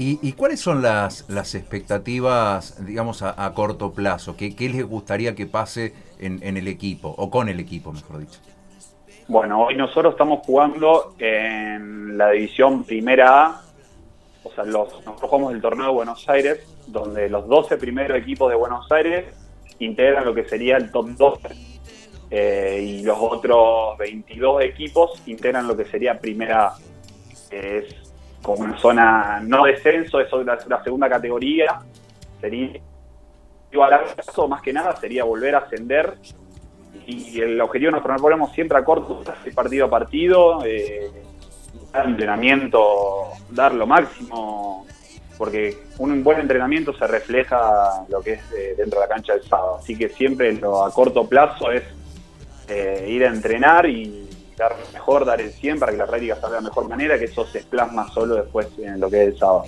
¿Y, 0.00 0.32
cuáles 0.34 0.60
son 0.60 0.80
las, 0.80 1.28
las 1.28 1.56
expectativas, 1.56 2.86
digamos, 2.86 3.22
a, 3.22 3.52
corto 3.52 3.92
plazo? 3.92 4.36
¿Qué, 4.36 4.54
les 4.56 4.84
gustaría 4.84 5.34
que 5.34 5.46
pase 5.46 5.92
en, 6.20 6.56
el 6.56 6.68
equipo, 6.68 7.12
o 7.18 7.28
con 7.28 7.48
el 7.48 7.58
equipo, 7.58 7.92
mejor 7.92 8.20
dicho? 8.20 8.38
Bueno, 9.26 9.64
hoy 9.64 9.74
nosotros 9.74 10.12
estamos 10.12 10.46
jugando 10.46 11.16
en 11.18 12.16
la 12.16 12.30
división 12.30 12.84
Primera 12.84 13.46
A, 13.46 13.62
o 14.44 14.52
sea, 14.52 14.62
los, 14.62 14.88
nosotros 15.04 15.30
jugamos 15.30 15.52
el 15.52 15.60
torneo 15.60 15.86
de 15.86 15.92
Buenos 15.92 16.28
Aires, 16.28 16.60
donde 16.86 17.28
los 17.28 17.48
12 17.48 17.76
primeros 17.76 18.18
equipos 18.18 18.50
de 18.50 18.54
Buenos 18.54 18.86
Aires 18.92 19.24
integran 19.80 20.24
lo 20.24 20.32
que 20.32 20.44
sería 20.44 20.76
el 20.76 20.92
top 20.92 21.08
12. 21.08 21.48
Eh, 22.30 22.84
y 22.86 23.02
los 23.02 23.18
otros 23.18 23.98
22 23.98 24.62
equipos 24.62 25.20
integran 25.26 25.66
lo 25.66 25.76
que 25.76 25.86
sería 25.86 26.20
Primera 26.20 26.68
A, 26.68 26.76
que 27.50 27.78
es 27.78 28.07
como 28.42 28.64
una 28.64 28.78
zona 28.78 29.40
no 29.42 29.64
descenso, 29.64 30.20
eso 30.20 30.40
es 30.40 30.46
la, 30.46 30.82
segunda 30.82 31.08
categoría, 31.08 31.80
sería 32.40 32.80
a 33.72 33.90
largo 33.90 34.14
plazo 34.14 34.48
más 34.48 34.62
que 34.62 34.72
nada 34.72 34.96
sería 34.96 35.24
volver 35.24 35.54
a 35.54 35.58
ascender. 35.58 36.14
Y 37.06 37.40
el 37.40 37.60
objetivo 37.60 37.90
nos 37.90 38.02
proponemos 38.02 38.52
siempre 38.52 38.78
a 38.78 38.84
corto 38.84 39.22
partido 39.54 39.86
a 39.86 39.90
partido, 39.90 40.64
eh, 40.64 41.10
dar 41.92 42.06
entrenamiento, 42.06 43.28
dar 43.50 43.74
lo 43.74 43.86
máximo, 43.86 44.86
porque 45.38 45.78
un 45.98 46.22
buen 46.22 46.40
entrenamiento 46.40 46.92
se 46.92 47.06
refleja 47.06 48.04
lo 48.08 48.20
que 48.20 48.32
es 48.34 48.52
eh, 48.52 48.74
dentro 48.76 49.00
de 49.00 49.06
la 49.06 49.14
cancha 49.14 49.34
del 49.34 49.44
sábado, 49.44 49.78
así 49.80 49.96
que 49.96 50.08
siempre 50.08 50.52
lo 50.52 50.84
a 50.84 50.92
corto 50.92 51.26
plazo 51.26 51.70
es 51.70 51.84
eh, 52.68 53.06
ir 53.08 53.24
a 53.24 53.28
entrenar 53.28 53.86
y 53.86 54.27
dar 54.58 54.76
mejor, 54.92 55.24
dar 55.24 55.40
el 55.40 55.50
100 55.50 55.78
para 55.78 55.92
que 55.92 55.98
la 55.98 56.06
práctica 56.06 56.36
salga 56.36 56.58
de 56.58 56.64
mejor 56.64 56.88
manera, 56.88 57.18
que 57.18 57.26
eso 57.26 57.46
se 57.46 57.62
plasma 57.62 58.08
solo 58.12 58.34
después 58.34 58.68
en 58.78 59.00
lo 59.00 59.08
que 59.08 59.22
es 59.22 59.28
el 59.28 59.38
sábado. 59.38 59.64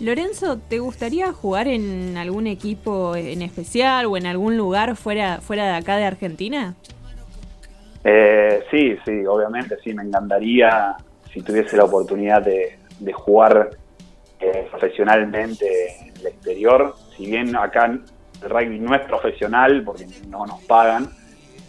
Lorenzo, 0.00 0.58
¿te 0.58 0.78
gustaría 0.78 1.32
jugar 1.32 1.68
en 1.68 2.16
algún 2.16 2.46
equipo 2.46 3.14
en 3.14 3.42
especial 3.42 4.06
o 4.06 4.16
en 4.16 4.26
algún 4.26 4.56
lugar 4.56 4.96
fuera, 4.96 5.40
fuera 5.40 5.66
de 5.66 5.76
acá 5.76 5.96
de 5.96 6.04
Argentina? 6.04 6.74
Eh, 8.02 8.64
sí, 8.70 8.96
sí, 9.04 9.24
obviamente, 9.26 9.76
sí, 9.82 9.94
me 9.94 10.02
encantaría 10.02 10.96
si 11.32 11.42
tuviese 11.42 11.76
la 11.76 11.84
oportunidad 11.84 12.42
de, 12.42 12.78
jugar 13.12 13.70
eh, 14.40 14.66
profesionalmente 14.70 15.66
en 16.00 16.16
el 16.16 16.26
exterior. 16.26 16.94
Si 17.16 17.26
bien 17.26 17.56
acá 17.56 17.86
el 17.86 18.02
rugby 18.50 18.78
no 18.78 18.94
es 18.94 19.02
profesional 19.02 19.82
porque 19.84 20.06
no 20.28 20.44
nos 20.46 20.62
pagan, 20.64 21.08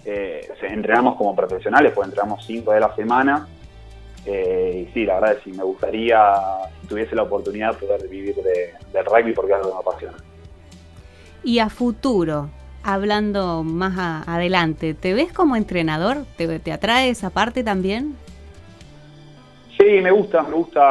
eh, 0.06 0.48
entrenamos 0.62 1.16
como 1.16 1.36
profesionales, 1.36 1.92
pues 1.94 2.08
entrenamos 2.08 2.46
cinco 2.46 2.72
de 2.72 2.80
la 2.80 2.96
semana. 2.96 3.48
Eh, 4.26 4.88
y 4.88 4.94
sí, 4.94 5.06
la 5.06 5.16
verdad 5.16 5.38
es 5.38 5.44
que 5.44 5.52
me 5.52 5.64
gustaría, 5.64 6.20
si 6.82 6.88
tuviese 6.88 7.16
la 7.16 7.24
oportunidad, 7.24 7.78
poder 7.78 8.08
vivir 8.08 8.36
de, 8.36 8.74
del 8.94 9.06
rugby 9.06 9.34
porque 9.34 9.52
es 9.52 9.58
algo 9.58 9.70
que 9.70 9.74
me 9.74 9.80
apasiona. 9.82 10.18
Y 11.44 11.60
a 11.60 11.70
futuro, 11.70 12.50
hablando 12.84 13.64
más 13.64 14.28
adelante, 14.28 14.94
¿te 14.94 15.14
ves 15.14 15.32
como 15.34 15.56
entrenador? 15.56 16.26
¿Te, 16.38 16.72
atrae 16.72 17.10
esa 17.10 17.30
parte 17.30 17.64
también? 17.64 18.16
Sí, 19.78 20.02
me 20.02 20.12
gusta, 20.12 20.42
me 20.44 20.56
gusta 20.56 20.82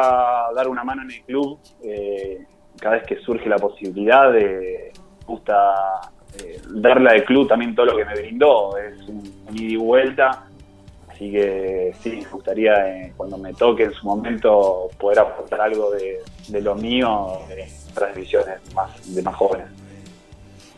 dar 0.55 0.69
una 0.69 0.85
mano 0.85 1.03
en 1.03 1.11
el 1.11 1.23
club. 1.23 1.59
Eh, 1.83 2.45
cada 2.79 2.97
vez 2.97 3.07
que 3.07 3.17
surge 3.21 3.49
la 3.49 3.57
posibilidad, 3.57 4.31
de, 4.33 4.93
me 5.21 5.27
gusta 5.27 5.55
eh, 6.39 6.61
darle 6.69 7.11
al 7.11 7.25
club 7.25 7.49
también 7.49 7.75
todo 7.75 7.87
lo 7.87 7.97
que 7.97 8.05
me 8.05 8.15
brindó. 8.15 8.77
Es 8.77 9.09
un, 9.09 9.23
ida 9.53 9.73
y 9.73 9.77
vuelta. 9.77 10.47
Así 11.09 11.31
que 11.31 11.95
sí, 12.01 12.11
me 12.23 12.29
gustaría 12.29 12.73
eh, 12.89 13.13
cuando 13.17 13.39
me 13.39 13.55
toque 13.55 13.85
en 13.85 13.93
su 13.93 14.05
momento 14.07 14.89
poder 14.99 15.21
aportar 15.21 15.61
algo 15.61 15.93
de, 15.93 16.21
lo 16.61 16.75
mío 16.75 17.39
en 17.51 17.69
otras 17.93 18.17
más, 18.75 19.15
de 19.15 19.23
más 19.23 19.35
jóvenes. 19.37 19.69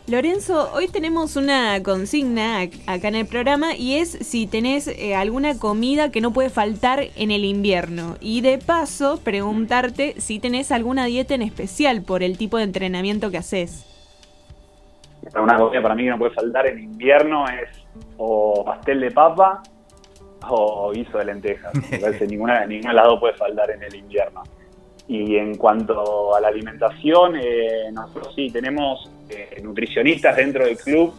Lorenzo, 0.09 0.71
hoy 0.73 0.87
tenemos 0.87 1.35
una 1.35 1.83
consigna 1.83 2.61
acá 2.61 3.09
en 3.09 3.17
el 3.17 3.27
programa 3.27 3.75
y 3.75 3.95
es 3.95 4.11
si 4.11 4.47
tenés 4.47 4.87
eh, 4.87 5.17
alguna 5.17 5.59
comida 5.59 6.13
que 6.13 6.21
no 6.21 6.33
puede 6.33 6.49
faltar 6.49 7.09
en 7.17 7.33
el 7.33 7.45
invierno. 7.45 8.17
Y 8.21 8.41
de 8.41 8.59
paso, 8.59 9.19
preguntarte 9.25 10.15
si 10.19 10.39
tenés 10.39 10.71
alguna 10.71 11.07
dieta 11.07 11.35
en 11.35 11.43
especial 11.43 12.03
por 12.03 12.23
el 12.23 12.39
tipo 12.39 12.57
de 12.57 12.65
entrenamiento 12.65 13.33
que 13.33 13.39
haces 13.39 13.85
una 15.35 15.57
comida 15.57 15.83
para 15.83 15.95
mí 15.95 16.05
que 16.05 16.11
no 16.11 16.19
puede 16.19 16.33
faltar 16.33 16.67
en 16.67 16.79
invierno 16.79 17.47
es 17.49 17.69
o 18.17 18.65
pastel 18.65 19.01
de 19.01 19.11
papa 19.11 19.63
o 20.49 20.93
guiso 20.93 21.19
de 21.19 21.25
lentejas. 21.25 21.73
Me 21.91 21.99
parece 22.01 22.27
ninguna, 22.27 22.67
ninguna 22.67 22.91
de 22.91 22.97
las 22.97 23.07
dos 23.07 23.21
puede 23.21 23.35
faltar 23.35 23.71
en 23.71 23.83
el 23.83 23.95
invierno. 23.95 24.43
Y 25.09 25.37
en 25.37 25.57
cuanto 25.57 26.35
a 26.35 26.41
la 26.41 26.49
alimentación, 26.49 27.37
eh, 27.37 27.91
nosotros 27.93 28.33
sí 28.35 28.51
tenemos 28.51 29.09
eh, 29.29 29.61
nutricionistas 29.63 30.37
dentro 30.37 30.65
del 30.65 30.77
club, 30.77 31.15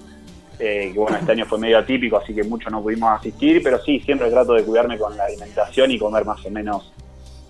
eh, 0.60 0.92
que 0.94 1.00
bueno, 1.00 1.18
este 1.18 1.32
año 1.32 1.46
fue 1.46 1.58
medio 1.58 1.78
atípico, 1.78 2.18
así 2.18 2.34
que 2.34 2.44
muchos 2.44 2.72
no 2.72 2.82
pudimos 2.82 3.10
asistir, 3.12 3.62
pero 3.64 3.80
sí, 3.80 4.00
siempre 4.02 4.30
trato 4.30 4.54
de 4.54 4.64
cuidarme 4.64 4.98
con 4.98 5.16
la 5.16 5.26
alimentación 5.26 5.92
y 5.92 6.00
comer 6.00 6.26
más 6.26 6.46
o 6.46 6.50
menos 6.50 6.94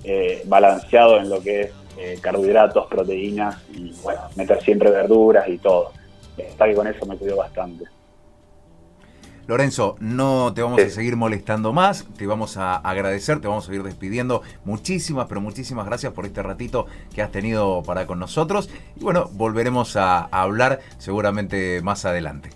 eh, 0.03 0.41
balanceado 0.45 1.17
en 1.17 1.29
lo 1.29 1.41
que 1.41 1.61
es 1.61 2.21
carbohidratos, 2.21 2.85
proteínas 2.85 3.57
y 3.73 3.91
bueno, 4.03 4.21
meter 4.35 4.61
siempre 4.61 4.91
verduras 4.91 5.49
y 5.49 5.57
todo. 5.57 5.93
Está 6.37 6.65
que 6.65 6.75
con 6.75 6.87
eso 6.87 7.05
me 7.05 7.17
cuido 7.17 7.37
bastante. 7.37 7.85
Lorenzo, 9.47 9.95
no 10.01 10.53
te 10.53 10.61
vamos 10.61 10.81
a 10.81 10.89
seguir 10.89 11.15
molestando 11.15 11.71
más, 11.71 12.05
te 12.17 12.27
vamos 12.27 12.57
a 12.57 12.75
agradecer, 12.75 13.39
te 13.39 13.47
vamos 13.47 13.69
a 13.69 13.73
ir 13.73 13.81
despidiendo. 13.81 14.41
Muchísimas, 14.65 15.27
pero 15.27 15.39
muchísimas 15.39 15.85
gracias 15.85 16.11
por 16.11 16.25
este 16.25 16.43
ratito 16.43 16.85
que 17.15 17.21
has 17.21 17.31
tenido 17.31 17.81
para 17.83 18.05
con 18.05 18.19
nosotros. 18.19 18.69
Y 18.97 19.03
bueno, 19.05 19.29
volveremos 19.31 19.95
a, 19.95 20.19
a 20.19 20.41
hablar 20.41 20.79
seguramente 20.97 21.81
más 21.81 22.03
adelante. 22.03 22.49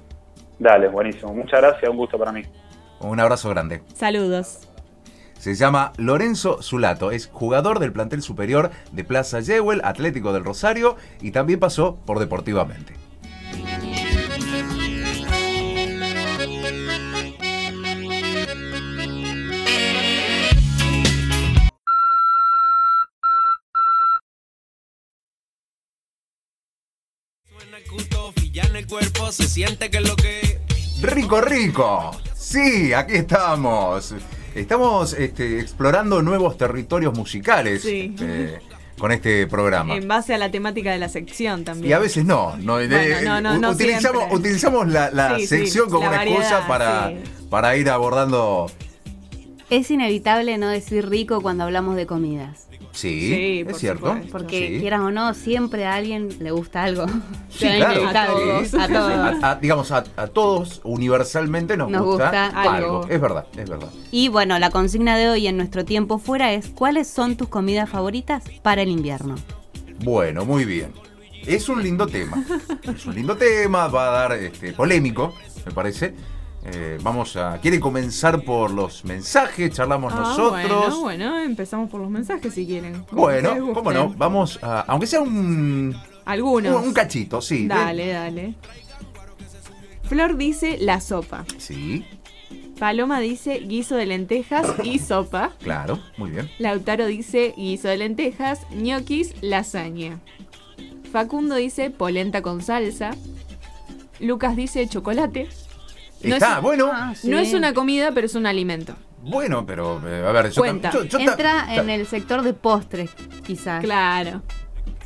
Dale, 0.60 0.90
buenísimo. 0.90 1.34
Muchas 1.34 1.62
gracias, 1.62 1.90
un 1.90 1.96
gusto 1.96 2.20
para 2.20 2.34
mí. 2.34 2.42
Un 3.00 3.22
abrazo 3.22 3.50
grande. 3.50 3.82
Saludos. 3.96 4.68
Se 5.40 5.56
llama 5.56 5.94
Lorenzo 5.98 6.62
Zulato, 6.62 7.10
es 7.10 7.28
jugador 7.28 7.80
del 7.80 7.92
plantel 7.94 8.22
superior 8.22 8.70
de 8.92 9.04
Plaza 9.04 9.40
Yewell, 9.40 9.82
Atlético 9.84 10.34
del 10.34 10.44
Rosario, 10.44 10.98
y 11.20 11.32
también 11.32 11.60
pasó 11.60 11.96
por 12.06 12.20
Deportivamente. 12.20 13.01
Se 29.32 29.48
siente 29.48 29.90
que 29.90 29.98
es 29.98 30.08
lo 30.08 30.16
que 30.16 30.60
Rico, 31.02 31.42
rico. 31.42 32.12
Sí, 32.36 32.94
aquí 32.94 33.14
estamos. 33.16 34.14
Estamos 34.54 35.14
este, 35.14 35.60
explorando 35.60 36.22
nuevos 36.22 36.58
territorios 36.58 37.18
musicales 37.18 37.82
Sí. 37.82 38.14
eh, 38.22 38.60
con 38.98 39.12
este 39.12 39.48
programa. 39.48 39.96
En 39.96 40.08
base 40.08 40.34
a 40.34 40.38
la 40.38 40.52
temática 40.52 40.92
de 40.92 41.00
la 41.00 41.10
sección 41.10 41.64
también. 41.64 41.90
Y 41.90 41.94
a 41.94 42.00
veces 42.00 42.26
no. 42.26 42.56
no, 42.58 42.74
Bueno, 42.74 42.96
eh, 42.98 43.22
no, 43.24 43.42
no, 43.42 43.72
utilizamos, 43.72 44.88
la, 44.88 45.10
la 45.12 45.36
Sí, 45.38 45.42
sí, 45.42 45.48
sección 45.48 45.90
como 45.90 46.04
la 46.04 46.10
una 46.10 46.18
variedad, 46.18 46.42
excusa 46.42 46.68
para, 46.68 47.10
sí. 47.10 47.16
para 47.50 47.76
ir 47.78 47.90
abordando. 47.90 48.70
Es 49.70 49.90
inevitable 49.90 50.58
no 50.58 50.68
decir 50.68 51.10
rico 51.10 51.42
cuando 51.42 51.64
hablamos 51.64 51.96
de 51.96 52.06
comidas. 52.06 52.68
Sí, 52.94 53.20
Sí, 53.22 53.60
es 53.62 53.66
por 53.66 53.76
cierto. 53.76 54.06
supuesto. 54.08 54.32
Porque 54.32 54.68
Sí. 54.68 54.80
quieras 54.82 55.00
o 55.02 55.12
no, 55.12 55.34
siempre 55.34 55.86
a 55.86 55.96
alguien 55.96 56.30
le 56.40 56.52
gusta 56.52 56.84
algo. 56.84 57.06
Sí, 57.50 57.68
claro. 57.78 58.08
A 58.08 58.26
todos. 58.28 58.74
A- 58.74 59.52
a- 59.52 59.56
digamos, 59.56 59.92
a, 59.92 60.04
a 60.18 60.28
todos 60.28 60.82
universalmente 60.84 61.78
nos, 61.78 61.90
Nos 61.90 62.04
gusta, 62.04 62.26
gusta 62.26 62.48
algo. 62.48 62.70
algo. 63.02 63.08
Es 63.10 63.22
verdad, 63.22 63.46
es 63.58 63.70
verdad. 63.70 63.90
Y 64.12 64.28
bueno, 64.28 64.60
la 64.60 64.70
consigna 64.72 65.18
de 65.18 65.30
hoy 65.30 65.48
en 65.48 65.58
nuestro 65.58 65.86
tiempo 65.86 66.18
fuera 66.18 66.52
es 66.54 66.68
¿cuáles 66.70 67.08
son 67.08 67.38
tus 67.38 67.48
comidas 67.48 67.90
favoritas 67.90 68.44
para 68.62 68.82
el 68.82 68.90
invierno? 68.90 69.36
Bueno, 70.04 70.46
muy 70.46 70.66
bien. 70.66 70.92
Es 71.46 71.70
un 71.70 71.82
lindo 71.82 72.06
tema. 72.08 72.44
Es 72.84 73.06
un 73.06 73.16
lindo 73.16 73.36
tema, 73.38 73.88
va 73.88 74.08
a 74.10 74.12
dar 74.12 74.32
este, 74.34 74.74
polémico, 74.74 75.34
me 75.66 75.72
parece. 75.72 76.14
Eh, 76.64 77.00
vamos 77.02 77.36
a. 77.38 77.58
¿Quiere 77.60 77.80
comenzar 77.80 78.44
por 78.44 78.70
los 78.72 79.04
mensajes? 79.06 79.72
Charlamos 79.72 80.14
Ah, 80.16 80.20
nosotros. 80.20 81.00
Bueno, 81.02 81.32
bueno, 81.32 81.40
empezamos 81.40 81.90
por 81.90 82.02
los 82.02 82.10
mensajes 82.10 82.54
si 82.54 82.66
quieren. 82.68 83.04
Bueno, 83.12 83.74
cómo 83.74 83.92
no, 83.92 84.10
vamos 84.16 84.60
a. 84.62 84.82
Aunque 84.82 85.08
sea 85.08 85.22
un. 85.22 85.96
Algunos. 86.26 86.76
Un, 86.82 86.90
un 86.90 86.94
cachito, 86.94 87.42
sí. 87.42 87.68
Dale, 87.68 88.08
dale. 88.10 88.54
Flor 90.04 90.38
dice 90.38 90.78
la 90.80 91.00
sopa. 91.02 91.46
Sí, 91.58 92.06
Paloma 92.78 93.20
dice 93.20 93.60
guiso 93.60 93.96
de 93.96 94.06
lentejas 94.06 94.68
y 94.84 95.00
sopa. 95.00 95.52
claro, 95.62 96.00
muy 96.18 96.32
bien. 96.32 96.50
Lautaro 96.60 97.06
dice 97.06 97.54
guiso 97.58 97.88
de 97.88 97.98
lentejas, 97.98 98.60
ñoquis, 98.72 99.34
lasaña. 99.42 100.20
Facundo 101.12 101.56
dice 101.56 101.90
polenta 101.92 102.42
con 102.42 102.62
salsa. 102.62 103.12
Lucas 104.20 104.56
dice 104.56 104.88
chocolate. 104.88 105.48
No 106.24 106.36
Está, 106.36 106.56
es- 106.58 106.62
bueno. 106.62 106.90
Ah, 106.94 107.14
sí. 107.16 107.30
No 107.30 107.38
es 107.40 107.54
una 107.54 107.74
comida, 107.74 108.12
pero 108.14 108.26
es 108.28 108.36
un 108.36 108.46
alimento. 108.46 108.96
Bueno, 109.24 109.66
pero 109.66 110.02
eh, 110.08 110.26
a 110.28 110.32
ver, 110.32 110.50
yo, 110.52 110.62
Cuenta. 110.62 110.90
tam- 110.92 110.94
yo- 110.94 111.04
yo 111.06 111.18
ta- 111.18 111.24
Entra 111.24 111.66
ta- 111.66 111.76
en 111.76 111.90
el 111.90 112.08
sector 112.08 112.42
de 112.42 112.54
postres, 112.54 113.10
quizás. 113.46 113.84
Claro. 113.84 114.42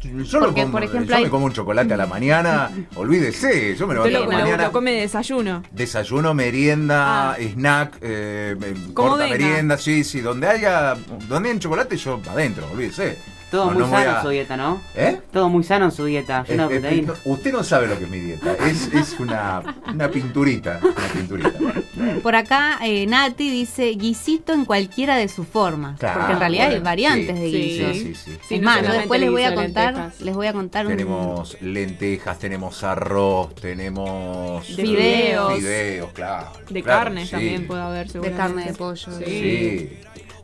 yo 0.04 0.40
lo 0.40 0.46
porque, 0.48 0.62
como- 0.62 0.72
por 0.74 0.84
ejemplo, 0.84 1.10
yo 1.10 1.16
hay- 1.18 1.24
me 1.26 1.30
como 1.32 1.46
un 1.46 1.52
chocolate 1.54 1.94
a 1.94 1.98
la 1.98 2.06
mañana, 2.06 2.70
olvídese, 2.96 3.76
yo 3.76 3.88
me 3.88 3.96
lo, 3.96 4.04
a 4.04 4.08
la 4.10 4.20
lo- 4.20 4.26
mañana. 4.28 4.66
lo 4.66 4.72
come 4.72 4.92
de 4.92 5.02
desayuno. 5.02 5.64
Desayuno, 5.72 6.34
merienda, 6.34 7.32
Ah. 7.32 7.38
snack, 7.40 7.98
eh, 8.02 8.56
eh, 8.62 8.74
Como 8.94 9.10
corta 9.12 9.24
venga. 9.26 9.38
merienda, 9.38 9.78
sí, 9.78 10.04
sí, 10.04 10.22
donde 10.22 10.48
haya, 10.48 10.96
donde 11.28 11.50
haya 11.50 11.60
chocolate 11.60 11.98
yo 11.98 12.22
adentro, 12.30 12.68
olvídese. 12.72 13.18
Todo 13.52 13.66
No, 13.68 13.72
muy 13.72 13.80
no 13.84 13.90
sano 13.90 14.10
a- 14.12 14.16
en 14.18 14.22
su 14.24 14.30
dieta, 14.30 14.58
¿no? 14.58 14.82
¿Eh? 14.96 15.22
Todo 15.32 15.50
muy 15.50 15.64
sano 15.64 15.86
en 15.86 15.92
su 15.92 16.06
dieta, 16.06 16.44
lleno 16.46 16.68
de 16.68 16.80
proteína. 16.80 17.14
no, 17.26 17.32
usted 17.32 17.52
no 17.54 17.64
sabe 17.64 17.88
lo 17.88 17.98
que 17.98 18.06
es 18.06 18.10
mi 18.10 18.20
dieta, 18.20 18.56
es, 18.66 18.92
es 18.94 19.20
una, 19.20 19.62
una 19.94 20.10
pinturita, 20.10 20.80
una 20.84 21.08
pinturita. 21.14 21.52
Por 22.22 22.36
acá 22.36 22.80
eh, 22.84 23.06
Nati 23.06 23.50
dice 23.50 23.86
guisito 23.92 24.52
en 24.54 24.66
cualquiera 24.66 25.16
de 25.16 25.28
sus 25.30 25.48
formas. 25.48 26.00
Claro, 26.00 26.20
porque 26.22 26.34
en 26.34 26.40
realidad 26.40 26.66
hay 26.66 26.72
bueno, 26.72 26.86
variantes 26.86 27.38
sí, 27.38 27.42
de 27.44 27.50
sí, 27.50 27.58
guiso. 27.58 27.94
Sí, 27.94 28.00
sí, 28.00 28.16
sí. 28.16 28.38
Sí, 28.48 28.56
es 28.56 28.62
más, 28.62 28.82
yo 28.86 28.94
después 28.94 29.20
les 29.22 29.32
voy 29.32 29.44
a 29.44 29.50
de 29.52 29.56
contar, 29.56 29.94
lentejas. 29.94 30.22
les 30.22 30.36
voy 30.36 30.48
a 30.48 30.54
contar 30.54 30.86
un 30.88 30.92
Tenemos 30.92 31.58
lentejas, 31.62 32.40
tenemos 32.40 32.84
arroz, 32.84 33.54
tenemos 33.56 34.68
De 34.76 34.84
fideos. 34.84 35.54
fideos, 35.56 36.12
claro. 36.14 36.52
De 36.70 36.82
claro, 36.82 37.00
carne 37.06 37.26
sí. 37.26 37.32
también 37.32 37.68
puede 37.68 37.82
haber, 37.82 38.08
de 38.08 38.12
seguramente. 38.14 38.38
carne 38.42 38.66
de 38.66 38.74
pollo. 38.74 39.12
Sí. 39.20 39.90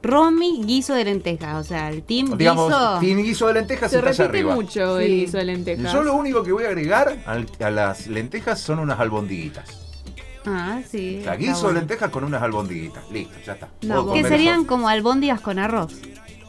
Romy, 0.04 0.64
guiso 0.66 0.94
de 0.96 1.06
lentejas, 1.06 1.56
o 1.56 1.64
sea, 1.64 1.90
el 1.90 2.02
team 2.04 2.38
Digamos, 2.38 2.72
guiso. 3.02 3.48
de 3.48 3.54
lentejas 3.54 3.92
Se 3.92 3.98
está 3.98 4.10
allá 4.10 4.24
repite 4.26 4.40
arriba. 4.40 4.56
mucho 4.56 5.00
el 5.00 5.08
Sí. 5.08 5.16
guiso 5.22 5.38
de 5.38 5.46
lentejas. 5.46 5.94
Yo 5.94 6.04
lo 6.04 6.16
único 6.16 6.44
que 6.44 6.52
voy 6.52 6.64
a 6.64 6.68
agregar 6.70 7.20
al- 7.26 7.46
a 7.60 7.70
las 7.70 8.08
lentejas 8.08 8.60
son 8.60 8.80
unas 8.80 9.00
albondiguitas. 9.00 9.78
Ah, 10.46 10.80
sí. 10.90 11.18
O 11.20 11.24
sea, 11.24 11.34
está 11.34 11.36
guiso 11.36 11.56
de 11.58 11.62
bueno. 11.66 11.80
lentejas 11.82 12.10
con 12.10 12.24
unas 12.24 12.42
albondiguitas. 12.42 13.04
Listo, 13.12 13.36
ya 13.46 13.54
está. 13.54 13.70
No, 13.84 14.06
Que 14.12 14.22
comer 14.22 14.28
serían 14.28 14.60
eso. 14.62 14.68
como 14.68 14.90
albóndigas 14.90 15.40
con 15.40 15.60
arroz. 15.60 15.94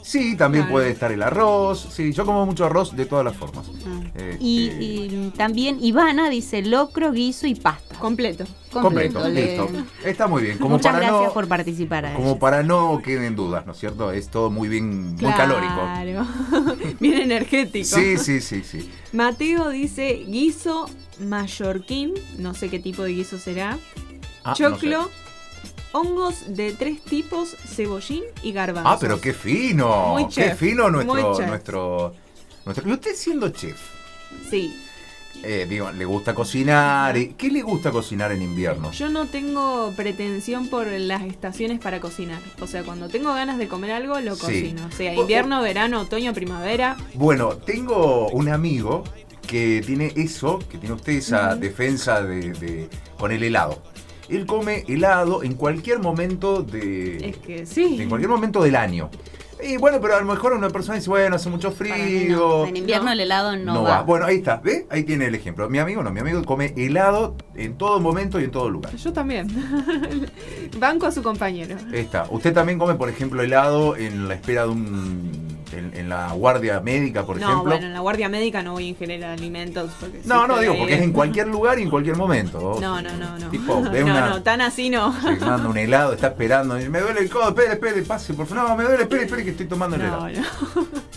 Sí, 0.03 0.37
también 0.37 0.65
Claro. 0.65 0.73
puede 0.75 0.91
estar 0.91 1.13
el 1.13 1.23
arroz. 1.23 1.89
Sí, 1.93 2.13
yo 2.13 2.27
como 2.27 2.45
mucho 2.45 2.65
arroz 2.67 2.95
de 2.97 3.07
todas 3.07 3.25
las 3.25 3.37
formas. 3.37 3.67
Ah. 3.87 4.01
Eh, 4.17 4.37
Y, 4.41 4.69
eh, 4.69 4.77
y 4.81 5.31
también 5.37 5.79
Ivana 5.81 6.29
dice 6.29 6.61
locro, 6.63 7.13
guiso 7.13 7.47
y 7.47 7.55
pasta. 7.55 7.95
Completo. 7.99 8.45
completo, 8.73 9.29
le- 9.29 9.59
listo. 9.59 9.69
Está 10.05 10.27
muy 10.27 10.43
bien. 10.43 10.57
Como 10.59 10.77
Muchas 10.77 10.93
para 10.95 11.07
gracias 11.07 11.29
no, 11.29 11.33
por 11.35 11.47
participar. 11.47 12.13
como 12.15 12.29
ellos. 12.29 12.39
para 12.39 12.63
no 12.63 13.01
queden 13.05 13.37
dudas, 13.37 13.65
¿no 13.67 13.73
es 13.73 13.79
cierto? 13.79 14.11
Es 14.13 14.29
todo 14.29 14.51
muy 14.51 14.69
bien, 14.69 15.09
muy 15.11 15.17
Claro. 15.19 15.37
calórico. 15.61 16.27
Bien 17.01 17.19
energético. 17.19 17.85
Sí, 17.97 18.17
sí, 18.19 18.41
sí, 18.41 18.63
sí. 18.65 18.91
Mateo 19.13 19.69
dice 19.69 20.25
guiso 20.27 20.87
mallorquín. 21.21 22.15
No 22.39 22.55
sé 22.55 22.69
qué 22.71 22.79
tipo 22.79 23.03
de 23.03 23.13
guiso 23.13 23.39
será. 23.39 23.79
Ah, 24.45 24.51
no 24.51 24.55
Choclo. 24.55 25.05
sé. 25.05 25.11
Hongos 25.93 26.55
de 26.57 26.73
tres 26.73 27.03
tipos, 27.03 27.55
cebollín 27.67 28.23
y 28.43 28.53
garbanzos. 28.53 28.93
Ah, 28.95 28.99
pero 29.01 29.21
qué 29.21 29.33
fino. 29.35 30.09
Muy 30.09 30.25
qué 30.27 30.31
chef, 30.49 30.59
fino 30.59 30.91
nuestro, 30.91 31.15
muy 31.15 31.23
nuestro, 31.47 32.15
nuestro. 32.65 32.89
Y 32.89 32.93
usted 32.93 33.15
siendo 33.15 33.51
chef, 33.51 33.79
Sí. 34.51 34.75
eh, 35.43 35.67
digo, 35.69 35.91
le 35.93 36.05
gusta 36.07 36.35
cocinar. 36.35 37.15
¿Qué 37.37 37.51
le 37.51 37.61
gusta 37.63 37.91
cocinar 37.91 38.33
en 38.33 38.41
invierno? 38.41 38.91
Yo 38.93 39.11
no 39.11 39.27
tengo 39.27 39.93
pretensión 39.95 40.69
por 40.69 40.87
las 40.87 41.23
estaciones 41.25 41.79
para 41.79 42.01
cocinar. 42.01 42.41
O 42.61 42.67
sea, 42.67 42.83
cuando 42.85 43.09
tengo 43.09 43.35
ganas 43.35 43.59
de 43.59 43.69
comer 43.69 43.91
algo, 43.93 44.19
lo 44.21 44.35
Sí. 44.37 44.41
cocino. 44.41 44.87
O 44.87 44.93
sea, 44.97 45.15
invierno, 45.15 45.61
verano, 45.61 46.01
otoño, 46.01 46.33
primavera. 46.33 46.97
Bueno, 47.15 47.57
tengo 47.57 48.29
un 48.31 48.49
amigo 48.49 49.05
que 49.47 49.83
tiene 49.85 50.13
eso, 50.17 50.59
que 50.71 50.79
tiene 50.79 50.95
usted 50.95 51.13
esa 51.13 51.55
defensa 51.57 52.23
de, 52.23 52.53
de- 52.53 52.89
con 53.19 53.31
el 53.33 53.43
helado. 53.43 53.83
Él 54.33 54.47
come 54.47 54.85
helado 54.89 55.43
en 55.43 55.55
cualquier 55.55 55.99
momento 56.01 56.63
de, 56.63 57.29
Es 57.31 57.37
que 57.39 57.67
sí. 57.67 57.99
en 58.01 58.09
cualquier 58.09 58.31
momento 58.31 58.63
del 58.63 58.77
año. 58.77 59.11
Y 59.65 59.77
bueno, 59.77 60.01
pero 60.01 60.17
a 60.17 60.21
lo 60.21 60.27
mejor 60.27 60.55
una 60.55 60.71
persona 60.71 60.97
dice, 60.99 61.09
bueno, 61.09 61.37
hace 61.37 61.49
mucho 61.49 61.71
frío. 61.71 62.37
no. 62.37 62.67
En 62.67 62.77
invierno 62.77 63.05
No. 63.07 63.13
el 63.13 63.21
helado 63.21 63.57
no, 63.57 63.75
No 63.75 63.83
va. 63.85 63.99
va. 63.99 64.03
Bueno, 64.03 64.27
ahí 64.27 64.37
está, 64.39 64.57
¿ve? 64.57 64.87
Ahí 64.91 65.05
tiene 65.05 65.27
el 65.27 65.37
ejemplo. 65.37 65.69
Mi 65.71 65.79
amigo 65.79 66.03
no, 66.03 66.11
mi 66.11 66.19
amigo 66.19 66.43
come 66.45 66.75
helado 66.77 67.37
en 67.55 67.79
todo 67.79 68.01
momento 68.01 68.41
y 68.41 68.45
en 68.45 68.51
todo 68.51 68.69
lugar. 68.69 68.97
Yo 68.97 69.13
también. 69.13 69.47
Banco 70.79 71.07
a 71.07 71.13
su 71.13 71.23
compañero. 71.23 71.77
Ahí 71.93 72.01
está. 72.01 72.27
¿Usted 72.31 72.53
también 72.53 72.77
come, 72.79 72.95
por 72.97 73.09
ejemplo, 73.09 73.41
helado 73.41 73.97
en 73.97 74.27
la 74.27 74.35
espera 74.35 74.63
de 74.65 74.71
un. 74.71 75.42
En, 75.73 75.93
en 75.95 76.09
la 76.09 76.33
guardia 76.33 76.81
médica, 76.81 77.25
por 77.25 77.39
no, 77.41 77.47
ejemplo? 77.47 77.71
bueno, 77.71 77.87
en 77.87 77.93
la 77.93 78.01
guardia 78.01 78.29
médica 78.29 78.63
no 78.63 78.73
voy 78.73 78.87
a 78.87 78.89
ingerir 78.89 79.25
alimentos. 79.25 79.91
Porque 80.01 80.21
No, 80.25 80.47
no, 80.47 80.59
digo, 80.59 80.77
porque 80.77 80.95
es 80.95 81.03
en 81.03 81.13
cualquier 81.13 81.49
lugar 81.49 81.79
y 81.79 81.83
en 81.83 81.91
cualquier 81.91 82.17
momento. 82.17 82.79
No, 82.81 83.01
no, 83.03 83.13
no, 83.17 83.39
no. 83.39 83.49
Tipo, 83.49 83.81
no, 83.81 83.91
una. 83.91 84.31
no, 84.31 84.43
tan 84.43 84.61
así 84.61 84.91
no. 84.91 85.13
Se 85.21 85.37
manda 85.45 85.69
un 85.69 85.77
helado, 85.79 86.13
está 86.13 86.29
esperando. 86.29 86.81
y 86.81 86.89
Me 86.89 87.01
duele 87.01 87.21
el 87.21 87.31
codo, 87.31 87.49
espere, 87.49 87.73
espere, 87.73 88.03
pase, 88.03 88.35
por 88.35 88.47
favor. 88.47 88.71
No, 88.71 88.77
me 88.77 88.85
duele, 88.85 89.03
espere, 89.03 89.25
espere, 89.25 89.45
que 89.45 89.51
estoy 89.51 89.67
tomando 89.67 89.97
el 89.97 90.03
helado. 90.03 90.29
No, 90.29 90.41
no. 90.41 90.87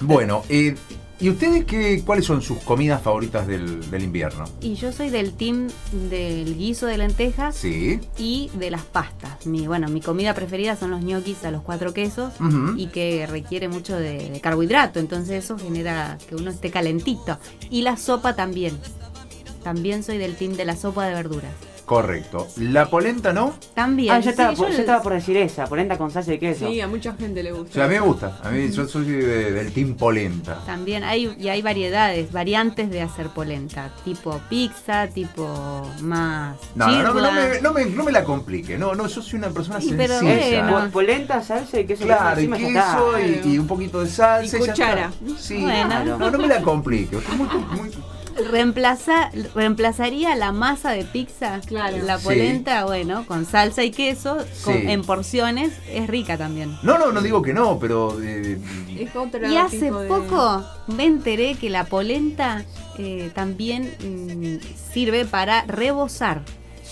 Bueno, 0.00 0.42
eh, 0.48 0.74
¿y 1.20 1.30
ustedes 1.30 1.64
qué, 1.64 2.02
cuáles 2.04 2.24
son 2.26 2.42
sus 2.42 2.58
comidas 2.58 3.02
favoritas 3.02 3.46
del, 3.46 3.90
del 3.90 4.02
invierno? 4.02 4.44
Y 4.60 4.74
yo 4.74 4.92
soy 4.92 5.10
del 5.10 5.32
team 5.32 5.68
del 6.10 6.56
guiso 6.56 6.86
de 6.86 6.98
lentejas 6.98 7.56
Sí. 7.56 8.00
y 8.18 8.50
de 8.54 8.70
las 8.70 8.82
pastas. 8.82 9.46
Mi, 9.46 9.66
bueno, 9.66 9.88
mi 9.88 10.00
comida 10.00 10.34
preferida 10.34 10.76
son 10.76 10.90
los 10.90 11.02
ñoquis 11.02 11.44
a 11.44 11.50
los 11.50 11.62
cuatro 11.62 11.92
quesos 11.94 12.32
y 12.76 12.86
que 12.88 13.26
requiere 13.26 13.68
mucho 13.68 13.96
de, 13.96 14.30
de 14.30 14.40
carbohidrato, 14.40 14.98
entonces 15.00 15.44
eso 15.44 15.58
genera 15.58 16.18
que 16.28 16.34
uno 16.36 16.50
esté 16.50 16.70
calentito. 16.70 17.38
Y 17.70 17.82
la 17.82 17.96
sopa 17.96 18.34
también. 18.36 18.76
También 19.62 20.02
soy 20.02 20.18
del 20.18 20.36
team 20.36 20.52
de 20.54 20.64
la 20.66 20.76
sopa 20.76 21.06
de 21.06 21.14
verduras. 21.14 21.52
Correcto. 21.84 22.48
La 22.58 22.86
polenta, 22.88 23.32
¿no? 23.32 23.54
También. 23.74 24.12
Ah, 24.14 24.20
yo 24.20 24.30
estaba, 24.30 24.50
Sí, 24.50 24.56
por, 24.56 24.66
yo 24.66 24.70
yo 24.72 24.78
les- 24.78 24.80
estaba 24.80 25.02
por 25.02 25.12
decir 25.12 25.36
esa, 25.36 25.66
polenta 25.66 25.98
con 25.98 26.10
salsa 26.10 26.30
de 26.30 26.38
queso. 26.38 26.68
Sí, 26.68 26.80
a 26.80 26.88
mucha 26.88 27.12
gente 27.14 27.42
le 27.42 27.52
O 27.52 27.56
gusta. 27.58 27.74
sea, 27.74 27.84
a 27.84 27.88
mí 27.88 27.94
me 27.94 28.00
gusta. 28.00 28.38
A 28.42 28.50
mí 28.50 28.70
yo 28.70 28.86
soy 28.88 29.04
de- 29.06 29.52
del 29.52 29.72
team 29.72 29.94
polenta. 29.94 30.58
También 30.64 31.04
hay, 31.04 31.34
y 31.38 31.48
hay 31.48 31.60
variedades, 31.62 32.32
variantes 32.32 32.90
de 32.90 33.02
hacer 33.02 33.28
polenta, 33.28 33.90
tipo 34.04 34.40
pizza, 34.48 35.08
tipo 35.08 35.86
más 36.00 36.56
No, 36.74 36.86
no, 36.88 37.02
no, 37.02 37.14
no 37.20 37.32
me, 37.32 37.60
no, 37.60 37.72
me, 37.72 37.84
no 37.86 38.04
me 38.04 38.12
la 38.12 38.24
complique. 38.24 38.78
No, 38.78 38.94
no, 38.94 39.06
yo 39.06 39.20
soy 39.22 39.38
una 39.38 39.50
persona 39.50 39.78
Y 39.82 39.92
pero 39.92 40.18
sencilla. 40.20 40.88
Polenta, 40.92 41.42
salsa 41.42 41.80
y 41.80 41.86
queso 41.86 42.04
Claro, 42.04 42.40
y 42.40 42.48
queso 42.48 43.18
y, 43.44 43.52
y 43.54 43.58
un 43.58 43.66
poquito 43.66 44.00
de 44.00 44.08
salsa. 44.08 44.56
Y 44.56 44.60
ya 44.60 44.66
cuchara. 44.72 45.10
está. 45.26 45.38
Sí, 45.40 45.58
Bueno. 45.60 45.86
claro. 45.88 46.18
no, 46.18 46.30
no 46.30 46.38
me 46.38 46.48
la 46.48 46.62
complique. 46.62 47.18
Muy, 47.36 47.48
muy- 47.78 47.90
Reemplaza, 48.50 49.30
reemplazaría 49.54 50.34
la 50.36 50.52
masa 50.52 50.90
de 50.90 51.04
pizza, 51.04 51.60
Claro. 51.66 51.98
la 52.04 52.18
Sí. 52.18 52.24
polenta, 52.24 52.84
bueno, 52.84 53.24
con 53.26 53.46
salsa 53.46 53.82
y 53.84 53.90
queso, 53.90 54.36
con- 54.64 54.74
Sí. 54.74 54.82
en 54.88 55.02
porciones, 55.02 55.72
es 55.90 56.06
rica 56.08 56.36
también. 56.36 56.76
No, 56.82 56.98
no, 56.98 57.12
no 57.12 57.20
digo 57.22 57.42
que 57.42 57.52
no, 57.52 57.78
pero 57.78 58.20
eh, 58.22 58.58
Es 58.98 59.14
otro 59.16 59.50
Y 59.50 59.56
hace 59.56 59.78
tipo 59.86 59.98
de- 60.00 60.08
poco 60.08 60.64
me 60.86 61.04
enteré 61.04 61.54
que 61.56 61.68
la 61.70 61.84
polenta 61.84 62.64
eh, 62.96 63.30
también 63.34 63.92
mm, 64.00 64.92
sirve 64.92 65.24
para 65.24 65.62
rebozar. 65.66 66.42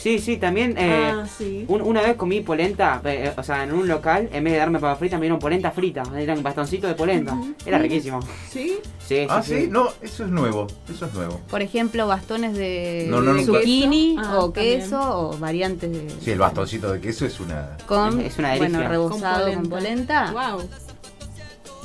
Sí, 0.02 0.18
sí, 0.18 0.36
también. 0.36 0.74
eh, 0.76 1.12
Ah, 1.14 1.26
sí. 1.38 1.64
un- 1.68 1.80
una 1.82 2.02
vez 2.02 2.16
comí 2.16 2.40
polenta, 2.40 3.00
eh, 3.04 3.26
eh, 3.28 3.32
o 3.36 3.42
sea, 3.44 3.62
en 3.62 3.72
un 3.72 3.86
local, 3.86 4.28
en 4.32 4.42
vez 4.42 4.54
de 4.54 4.58
darme 4.58 4.80
papa 4.80 4.96
frita, 4.96 5.16
me 5.16 5.22
dieron 5.22 5.38
polenta 5.38 5.70
frita. 5.70 6.02
Me 6.06 6.18
dieron 6.18 6.42
bastoncito 6.42 6.88
de 6.88 6.94
polenta. 6.94 7.36
Era 7.64 7.78
riquísimo. 7.78 8.18
¿Sí? 8.50 8.78
Sí, 9.06 9.26
ah, 9.30 9.40
sí, 9.44 9.68
no, 9.70 9.90
eso 10.00 10.24
es 10.24 10.30
nuevo, 10.30 10.66
eso 10.92 11.06
es 11.06 11.14
nuevo. 11.14 11.40
Por 11.48 11.62
ejemplo, 11.62 12.08
bastones 12.08 12.56
de 12.56 13.06
No, 13.10 13.20
no, 13.20 13.32
nunca- 13.32 13.44
zucchini 13.52 14.16
Ah, 14.18 14.38
o 14.40 14.50
también. 14.50 14.80
queso 14.80 15.00
o 15.30 15.38
variantes 15.38 15.92
de... 15.92 16.10
Sí, 16.20 16.30
el 16.32 16.38
bastoncito 16.40 16.90
de 16.92 17.00
queso 17.00 17.24
es 17.24 17.38
una. 17.38 17.76
con, 17.86 18.20
Es 18.20 18.38
una 18.38 18.48
delicia. 18.54 18.70
bueno, 18.78 18.88
rebozado 18.88 19.52
con 19.54 19.68
polenta. 19.68 20.32
Wow. 20.32 20.68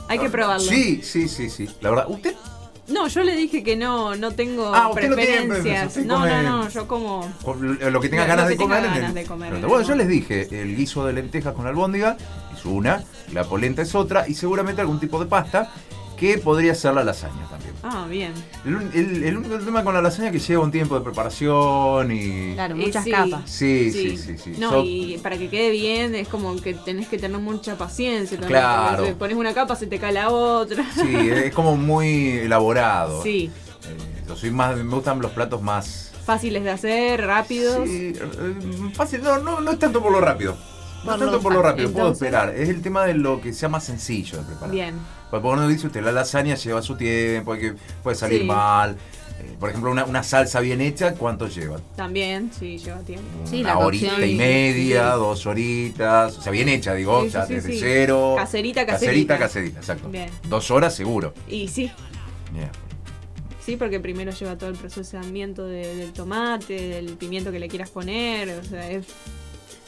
Hay 0.10 0.18
que 0.20 0.30
probarlo. 0.30 0.66
Sí, 0.66 1.02
sí, 1.04 1.28
sí, 1.28 1.50
sí. 1.50 1.70
La 1.82 1.90
verdad, 1.92 2.06
usted 2.10 2.34
No, 2.88 3.08
yo 3.08 3.24
le 3.24 3.36
dije 3.36 3.64
que 3.64 3.76
no, 3.76 4.16
no 4.16 4.32
tengo 4.32 4.74
Ah, 4.74 4.88
usted 4.90 5.10
no 5.10 5.16
tiene 5.18 5.42
preferencias. 5.48 6.06
no, 6.06 6.20
come- 6.20 6.44
no, 6.44 6.64
no, 6.64 6.70
yo 6.70 6.88
como. 6.88 7.30
lo 7.92 8.00
que 8.00 8.08
tenga 8.10 8.24
Lo- 8.24 8.28
ganas 8.30 8.46
lo 8.46 8.50
de 8.50 8.56
tenga 8.56 8.76
comer. 8.78 8.92
ganas 8.92 9.10
el- 9.10 9.14
de 9.16 9.24
comer, 9.26 9.54
bueno, 9.68 9.82
yo 9.82 9.96
les 9.96 10.08
dije, 10.08 10.62
el 10.62 10.76
guiso 10.76 11.06
de 11.06 11.14
lentejas 11.14 11.54
con 11.54 11.68
albóndiga 11.68 12.16
es 12.56 12.64
una, 12.66 13.04
la 13.34 13.44
polenta 13.44 13.82
es 13.82 13.94
otra 13.94 14.28
y 14.28 14.34
seguramente 14.36 14.80
algún 14.82 15.00
tipo 15.02 15.20
de 15.20 15.26
pasta 15.26 15.70
que 16.18 16.38
podría 16.40 16.74
ser 16.76 16.94
la 16.96 17.04
lasaña 17.04 17.48
también. 17.50 17.74
Ah, 17.84 18.06
bien. 18.10 18.34
El, 18.66 18.76
un- 18.76 18.92
el- 18.94 19.24
el 19.24 19.38
único 19.38 19.58
tema 19.60 19.84
con 19.84 19.94
la 19.94 20.02
lasaña 20.02 20.28
es 20.30 20.34
que 20.34 20.40
lleva 20.40 20.64
un 20.64 20.72
tiempo 20.72 20.96
de 20.96 21.02
preparación 21.02 22.12
y... 22.12 22.54
Claro, 22.56 22.76
muchas 22.76 23.04
sí. 23.04 23.12
capas. 23.12 23.42
Sí, 23.50 23.92
sí, 23.92 24.18
sí, 24.18 24.38
sí. 24.38 24.56
No, 24.58 24.72
So- 24.72 24.84
y 24.84 25.20
para 25.22 25.38
que 25.38 25.50
quede 25.50 25.70
bien 25.72 26.16
es 26.16 26.28
como 26.28 26.56
que 26.62 26.74
tenés 26.74 27.08
que 27.08 27.18
tener 27.18 27.40
mucha 27.40 27.78
paciencia 27.78 28.38
también. 28.38 28.60
Claro. 28.60 28.98
porque 28.98 29.12
si 29.12 29.16
pones 29.18 29.38
una 29.38 29.54
capa, 29.54 29.76
se 29.76 29.88
te 29.88 30.00
cae 30.00 30.12
la 30.12 30.30
otra. 30.30 30.84
Sí, 30.96 31.16
es 31.30 31.54
como 31.54 31.78
muy 31.78 32.30
elaborado. 32.32 33.22
Sí. 33.24 33.52
Eh, 33.86 34.24
yo 34.28 34.36
soy 34.36 34.52
más, 34.52 34.76
me 34.76 34.84
gustan 34.96 35.22
los 35.22 35.32
platos 35.32 35.62
más... 35.62 36.12
Fáciles 36.26 36.62
de 36.64 36.72
hacer, 36.72 37.26
rápidos. 37.26 37.88
Sí, 37.88 38.12
eh, 38.14 38.92
fácil, 38.94 39.22
no, 39.24 39.38
no, 39.38 39.62
no 39.62 39.72
es 39.72 39.80
tanto 39.80 40.02
por 40.04 40.12
lo 40.12 40.20
rápido. 40.20 40.58
No 41.06 41.12
Por 41.12 41.14
es 41.14 41.20
tanto 41.20 41.40
por 41.40 41.54
lo 41.54 41.62
rápido, 41.62 41.90
puedo 41.92 42.12
esperar. 42.12 42.54
Es 42.54 42.68
el 42.68 42.82
tema 42.82 43.06
de 43.06 43.14
lo 43.14 43.40
que 43.40 43.54
sea 43.54 43.70
más 43.70 43.86
sencillo 43.86 44.40
de 44.40 44.44
preparar. 44.44 44.72
Bien. 44.72 44.96
Porque 45.30 45.48
uno 45.48 45.68
dice 45.68 45.88
usted, 45.88 46.02
la 46.04 46.12
lasaña 46.12 46.56
lleva 46.56 46.82
su 46.82 46.96
tiempo, 46.96 47.54
hay 47.54 47.60
que, 47.60 47.74
puede 48.04 48.16
salir 48.16 48.42
Sí. 48.42 48.46
mal. 48.48 48.96
Eh, 49.40 49.56
por 49.60 49.70
ejemplo, 49.70 49.92
una, 49.92 50.04
una 50.06 50.24
salsa 50.24 50.60
bien 50.62 50.82
hecha, 50.82 51.14
¿cuánto 51.14 51.48
lleva? 51.48 51.80
También, 51.96 52.50
sí, 52.58 52.78
lleva 52.80 53.00
tiempo. 53.02 53.28
Sí, 53.46 53.60
una 53.62 53.76
la 53.76 53.80
horita 53.80 54.10
cocción. 54.10 54.30
y 54.30 54.36
media, 54.36 55.12
Sí. 55.14 55.20
dos 55.20 55.46
horitas. 55.46 56.38
O 56.38 56.42
sea, 56.42 56.52
bien 56.52 56.70
hecha, 56.70 56.94
digo, 56.96 57.22
Sí, 57.22 57.28
o 57.28 57.32
sea, 57.32 57.46
desde 57.46 57.74
sí. 57.74 57.78
cero. 57.80 58.34
Caserita, 58.38 58.86
Caserita, 58.86 59.38
caserita. 59.38 59.38
caserita, 59.38 59.80
exacto. 59.80 60.10
Bien. 60.10 60.30
Dos 60.50 60.72
horas 60.72 60.96
seguro. 60.96 61.34
Y 61.48 61.68
sí, 61.68 61.92
Bien. 62.52 62.70
sí, 63.64 63.76
porque 63.76 64.00
primero 64.00 64.32
lleva 64.32 64.58
todo 64.58 64.70
el 64.72 64.76
procesamiento 64.78 65.68
de- 65.68 65.96
del 65.98 66.14
tomate, 66.14 66.74
del 66.90 67.16
pimiento 67.18 67.52
que 67.52 67.60
le 67.60 67.68
quieras 67.68 67.90
poner. 67.92 68.50
O 68.58 68.64
sea, 68.64 68.90
es. 68.90 69.06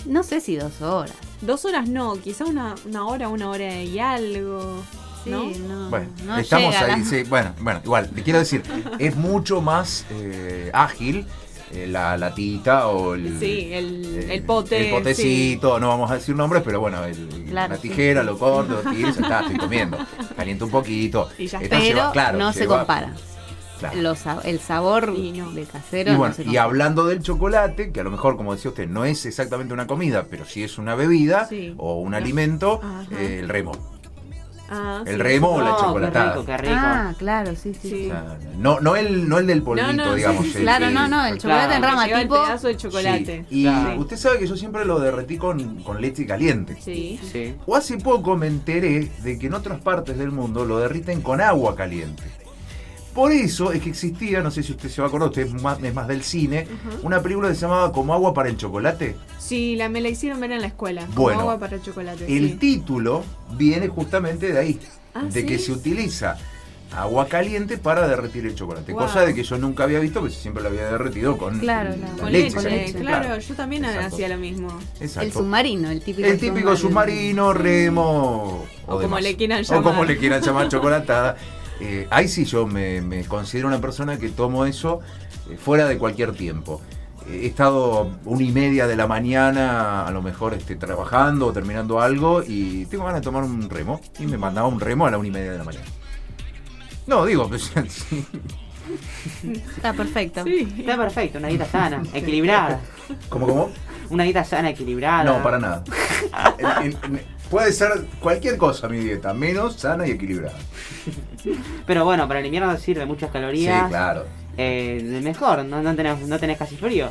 No 0.06 0.22
sé 0.24 0.42
si 0.42 0.58
dos 0.58 0.82
horas. 0.82 1.16
Dos 1.42 1.66
horas 1.66 1.90
no, 1.90 2.16
quizá 2.22 2.46
una, 2.46 2.76
una 2.86 3.06
hora, 3.08 3.30
una 3.30 3.50
hora 3.50 3.82
y 3.82 3.98
algo. 4.00 4.84
Sí, 5.24 5.30
¿No? 5.30 5.44
no, 5.68 5.90
Bueno, 5.90 6.08
no 6.26 6.38
estamos 6.38 6.74
llega 6.74 6.94
ahí, 6.96 7.00
la- 7.02 7.06
sí, 7.06 7.24
bueno, 7.24 7.54
bueno, 7.60 7.82
igual, 7.84 8.10
te 8.10 8.24
quiero 8.24 8.40
decir, 8.40 8.64
es 9.00 9.16
mucho 9.16 9.62
más 9.62 10.06
eh, 10.12 10.70
ágil 10.74 11.26
eh, 11.72 11.86
la 11.88 12.18
latita 12.18 12.88
o 12.88 13.14
el, 13.16 13.38
Sí, 13.40 13.70
el, 13.74 14.06
eh, 14.18 14.34
el 14.36 14.44
pote. 14.44 14.86
el 14.90 14.96
potecito, 14.96 15.80
no 15.80 15.90
vamos 15.90 16.10
a 16.10 16.16
decir 16.16 16.36
nombres, 16.36 16.64
pero 16.66 16.80
bueno, 16.80 17.04
el- 17.04 17.28
Claro, 17.50 17.74
la 17.76 17.80
sí. 17.82 17.90
tijera, 17.90 18.24
lo 18.24 18.38
corto, 18.40 18.82
lo 18.84 18.92
tiro, 18.92 19.10
ya 19.10 19.22
está, 19.22 19.40
estoy 19.42 19.58
comiendo. 19.58 19.98
Calienta 20.36 20.66
un 20.66 20.72
poquito. 20.72 21.30
Y 21.38 21.48
ya. 21.48 21.60
Pero 21.60 21.78
lleva- 21.80 22.12
claro, 22.12 22.38
no 22.40 22.54
se 22.54 22.66
compara. 22.66 23.14
claro. 23.80 24.02
Los 24.02 24.20
sa- 24.20 24.42
el 24.44 24.60
sabor 24.60 25.14
Y 25.16 25.32
no. 25.34 25.52
de 25.52 25.64
casero 25.66 26.12
Y 26.12 26.16
bueno, 26.16 26.34
no 26.38 26.44
se 26.44 26.50
y 26.50 26.58
hablando 26.58 27.06
del 27.06 27.22
chocolate, 27.22 27.92
que 27.92 28.00
a 28.00 28.04
lo 28.04 28.10
mejor, 28.12 28.36
como 28.36 28.54
decía 28.56 28.70
usted, 28.72 28.88
no 28.88 29.06
es 29.06 29.26
exactamente 29.26 29.74
una 29.74 29.86
comida, 29.86 30.26
pero 30.30 30.46
sí 30.46 30.64
es 30.64 30.78
una 30.80 30.96
bebida 30.96 31.46
Sí. 31.48 31.76
o 31.78 32.00
un 32.00 32.14
alimento, 32.16 32.82
eh, 33.12 33.38
el 33.42 33.48
remo. 33.50 33.74
Ah, 34.72 35.02
El 35.06 35.16
sí. 35.16 35.22
remo 35.22 35.50
o 35.50 35.60
la 35.62 35.70
No, 35.70 35.80
chocolatada. 35.80 36.26
Qué 36.26 36.40
rico, 36.40 36.46
qué 36.46 36.58
rico. 36.58 36.74
Ah, 36.78 37.14
claro, 37.18 37.56
sí, 37.56 37.74
sí. 37.74 37.90
Sí. 37.90 38.06
O 38.06 38.10
sea, 38.10 38.38
no, 38.58 38.80
no, 38.80 38.96
el, 38.96 39.28
no 39.28 39.38
el 39.40 39.48
del 39.48 39.62
polvito, 39.64 39.88
No, 39.94 40.06
no, 40.06 40.16
digamos. 40.16 40.44
sí, 40.46 40.52
sí, 40.52 40.58
el- 40.58 40.64
Claro, 40.64 40.86
el- 40.88 40.94
no, 40.94 41.08
no, 41.08 41.26
el 41.26 41.38
chocolate 41.38 41.76
en 41.76 41.84
rama 41.84 42.06
Lleva 42.08 42.22
el 42.22 42.28
tipo. 42.28 42.44
pedazo 42.44 42.68
de 42.68 42.78
chocolate. 42.78 43.46
Sí, 43.50 43.60
Y 43.60 43.64
Claro. 43.64 44.00
usted 44.00 44.18
sabe 44.18 44.40
que 44.40 44.48
yo 44.48 44.56
siempre 44.58 44.86
lo 44.86 45.00
derretí 45.00 45.38
con, 45.38 45.76
con 45.84 46.02
leche 46.02 46.26
caliente. 46.26 46.78
Sí. 46.82 47.20
Sí. 47.32 47.56
O 47.66 47.76
hace 47.76 47.98
poco 47.98 48.36
me 48.38 48.48
enteré 48.48 49.10
de 49.24 49.40
que 49.40 49.48
en 49.48 49.54
otras 49.54 49.80
partes 49.82 50.18
del 50.18 50.32
mundo 50.32 50.66
lo 50.66 50.80
derriten 50.80 51.22
con 51.22 51.42
agua 51.42 51.76
caliente. 51.76 52.24
Por 53.14 53.32
eso 53.32 53.72
es 53.74 53.82
que 53.82 53.90
existía, 53.90 54.42
no 54.42 54.52
sé 54.52 54.64
si 54.64 54.72
usted 54.72 54.88
se 54.90 55.02
va 55.02 55.08
a 55.08 55.10
acordar, 55.10 55.30
usted 55.30 55.48
es 55.48 55.62
más, 55.62 55.82
es 55.84 55.94
más 55.94 56.08
del 56.08 56.24
cine, 56.24 56.68
una 57.04 57.22
película 57.22 57.50
que 57.50 57.56
se 57.56 57.62
llamaba 57.62 57.92
Como 57.92 58.14
agua 58.14 58.34
para 58.34 58.50
el 58.50 58.58
chocolate. 58.58 59.16
Sí, 59.40 59.76
la, 59.76 59.90
me 59.90 60.00
la 60.00 60.10
hicieron 60.10 60.40
ver 60.40 60.52
en 60.52 60.62
la 60.62 60.68
escuela. 60.68 61.06
como 61.08 61.24
Bueno, 61.24 61.40
agua 61.42 61.60
para 61.60 61.76
el 61.78 61.82
chocolate. 61.82 62.26
El 62.26 62.52
sí. 62.52 62.56
título 62.58 63.24
viene 63.58 63.88
justamente 63.88 64.52
de 64.54 64.60
ahí, 64.60 64.80
Ah, 65.14 65.24
de 65.24 65.42
¿sí? 65.42 65.46
que 65.48 65.58
se 65.58 65.72
utiliza 65.72 66.38
agua 66.96 67.28
caliente 67.28 67.78
para 67.78 68.08
derretir 68.08 68.46
el 68.46 68.56
chocolate. 68.56 68.94
Wow. 68.94 69.02
Cosa 69.04 69.22
de 69.22 69.34
que 69.36 69.44
yo 69.44 69.58
nunca 69.58 69.84
había 69.84 70.00
visto, 70.00 70.20
porque 70.22 70.36
siempre 70.36 70.62
lo 70.64 70.70
había 70.70 70.86
derretido 70.86 71.38
con 71.38 71.60
Claro, 71.60 71.90
la- 71.92 71.98
la 71.98 72.14
Con 72.14 72.32
leche. 72.32 72.56
con 72.56 72.64
leche, 72.64 72.94
claro, 73.00 73.38
yo 73.40 73.54
también 73.56 73.86
Exacto. 73.86 74.16
hacía 74.16 74.30
lo 74.30 74.38
mismo. 74.38 74.70
Exacto. 75.00 75.22
El 75.28 75.32
submarino, 75.34 75.90
el 75.90 76.02
típico 76.02 76.28
El 76.28 76.40
típico 76.40 76.76
submarino, 76.76 77.54
remo. 77.54 78.66
O 78.88 79.00
como 79.02 79.20
le 79.20 79.36
quieran 79.36 79.60
O 79.60 79.64
llamar. 79.64 79.84
como 79.84 80.06
le 80.06 80.18
quieran 80.18 80.42
llamar 80.42 80.68
chocolatada. 80.70 81.36
Eh, 81.80 82.08
ahí 82.10 82.28
sí 82.28 82.46
yo 82.46 82.68
me, 82.68 83.02
me 83.02 83.24
considero 83.26 83.68
una 83.68 83.80
persona 83.80 84.18
que 84.18 84.30
tomo 84.30 84.66
eso 84.66 85.00
eh, 85.50 85.58
fuera 85.58 85.86
de 85.88 85.98
cualquier 85.98 86.34
tiempo. 86.34 86.82
Eh, 87.28 87.42
He 87.44 87.48
estado 87.48 88.10
una 88.26 88.44
y 88.44 88.52
media 88.52 88.86
de 88.88 88.96
la 88.96 89.08
mañana, 89.08 90.06
a 90.06 90.12
lo 90.12 90.22
mejor 90.22 90.54
este, 90.54 90.76
trabajando 90.76 91.48
o 91.48 91.54
terminando 91.54 92.02
algo, 92.02 92.44
y 92.46 92.86
tengo 92.88 93.06
ganas 93.06 93.22
de 93.22 93.26
tomar 93.26 93.44
un 93.44 93.70
remo. 93.70 94.02
Y 94.20 94.26
me 94.26 94.38
mandaba 94.38 94.68
un 94.68 94.80
remo 94.80 95.06
a 95.06 95.12
la 95.12 95.18
una 95.18 95.28
y 95.28 95.32
media 95.32 95.52
de 95.54 95.58
la 95.58 95.64
mañana. 95.64 95.86
No, 97.08 97.26
digo, 97.26 97.48
pues, 97.48 97.72
sí. 97.88 98.26
Está 99.76 99.94
perfecto. 99.94 100.44
Sí. 100.44 100.68
Está 100.80 100.98
perfecto, 100.98 101.38
una 101.38 101.48
dieta 101.48 101.66
sana, 101.66 102.02
equilibrada. 102.14 102.80
¿Cómo, 103.30 103.48
cómo? 103.48 103.70
Una 104.10 104.24
dieta 104.24 104.44
sana, 104.44 104.70
equilibrada. 104.72 105.24
No, 105.24 105.44
para 105.44 105.60
nada. 105.60 105.84
En- 106.58 106.68
en- 106.88 106.98
en- 107.16 107.39
puede 107.50 107.72
ser 107.74 108.06
cualquier 108.20 108.58
cosa 108.58 108.88
mi 108.90 109.00
dieta, 109.00 109.34
menos 109.34 109.76
sana 109.76 110.08
y 110.08 110.12
equilibrada. 110.12 110.58
Pero 111.86 112.06
bueno, 112.06 112.28
para 112.28 112.40
el 112.40 112.46
invierno 112.46 112.76
sirve 112.78 113.06
muchas 113.06 113.32
calorías. 113.32 113.84
Sí, 113.84 113.90
claro. 113.90 114.26
Eh, 114.58 115.02
de 115.04 115.22
mejor, 115.22 115.64
no, 115.66 115.82
no, 115.82 115.96
tenés, 115.96 116.20
no 116.28 116.38
tenés 116.40 116.58
casi 116.58 116.76
frío. 116.76 117.10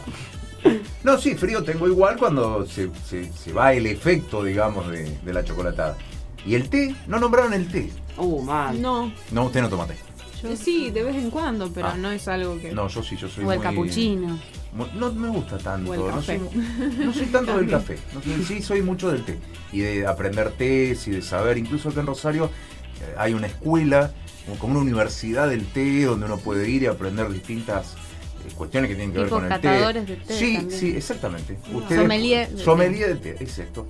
No, 1.04 1.16
sí, 1.18 1.34
frío 1.34 1.62
tengo 1.62 1.86
igual 1.86 2.16
cuando 2.18 2.66
se, 2.66 2.90
se- 3.08 3.32
se 3.32 3.52
va 3.52 3.72
el 3.72 3.86
efecto, 3.86 4.42
digamos, 4.44 4.88
de, 4.90 5.18
de 5.24 5.32
la 5.32 5.44
chocolatada. 5.44 5.96
¿Y 6.44 6.54
el 6.54 6.68
té? 6.68 6.94
No 7.06 7.18
nombraron 7.18 7.54
el 7.54 7.68
té. 7.68 7.90
Uh, 8.16 8.42
mal. 8.42 8.80
No, 8.82 9.12
No, 9.30 9.44
usted 9.44 9.62
no 9.62 9.68
toma 9.68 9.86
té. 9.86 9.94
Yo 10.42 10.56
sí, 10.56 10.90
de 10.90 11.02
vez 11.02 11.16
en 11.16 11.30
cuando, 11.30 11.70
pero 11.72 11.88
Ah. 11.88 11.96
no 11.96 12.10
es 12.10 12.26
algo 12.28 12.58
que. 12.60 12.72
No, 12.72 12.88
yo 12.88 13.02
sí, 13.02 13.16
yo 13.16 13.28
soy 13.28 13.44
O 13.44 13.52
el 13.52 13.58
muy- 13.58 13.66
capuchino. 13.66 14.38
no 14.94 15.12
me 15.12 15.28
gusta 15.28 15.58
tanto. 15.58 15.90
O 15.90 15.94
el 15.94 16.00
no, 16.00 16.06
café. 16.08 16.38
soy, 16.38 17.04
no 17.04 17.12
soy 17.12 17.26
tanto 17.26 17.56
del 17.56 17.68
café. 17.70 17.98
No 18.14 18.22
soy- 18.22 18.44
sí, 18.44 18.62
soy 18.62 18.82
mucho 18.82 19.10
del 19.10 19.24
té. 19.24 19.38
Y 19.72 19.80
de 19.80 20.06
aprender 20.06 20.50
tés 20.52 21.06
y 21.08 21.10
de 21.12 21.22
saber. 21.22 21.58
Incluso 21.58 21.88
acá 21.88 22.00
en 22.00 22.06
Rosario 22.06 22.46
eh, 23.00 23.14
hay 23.16 23.34
una 23.34 23.46
escuela, 23.46 24.12
como 24.58 24.72
una 24.74 24.80
universidad 24.82 25.48
del 25.48 25.66
té, 25.66 26.04
donde 26.04 26.26
uno 26.26 26.38
puede 26.38 26.68
ir 26.70 26.82
y 26.82 26.86
aprender 26.86 27.30
distintas 27.30 27.94
eh, 28.46 28.52
cuestiones 28.56 28.88
que 28.88 28.94
tienen 28.96 29.12
que 29.12 29.18
ver 29.18 29.26
Tipo 29.28 29.36
con 29.40 29.44
el 29.52 29.60
té. 29.60 29.68
catadores 29.68 30.06
de 30.06 30.16
té 30.16 30.34
Sí, 30.34 30.54
también. 30.56 30.80
sí, 30.80 30.96
exactamente. 30.96 31.58
Ah. 31.64 31.76
Ustedes- 31.76 32.00
Sommelier 32.02 32.48
de 32.50 32.64
sommelier 32.64 33.08
de 33.08 33.34
té, 33.34 33.44
exacto. 33.44 33.86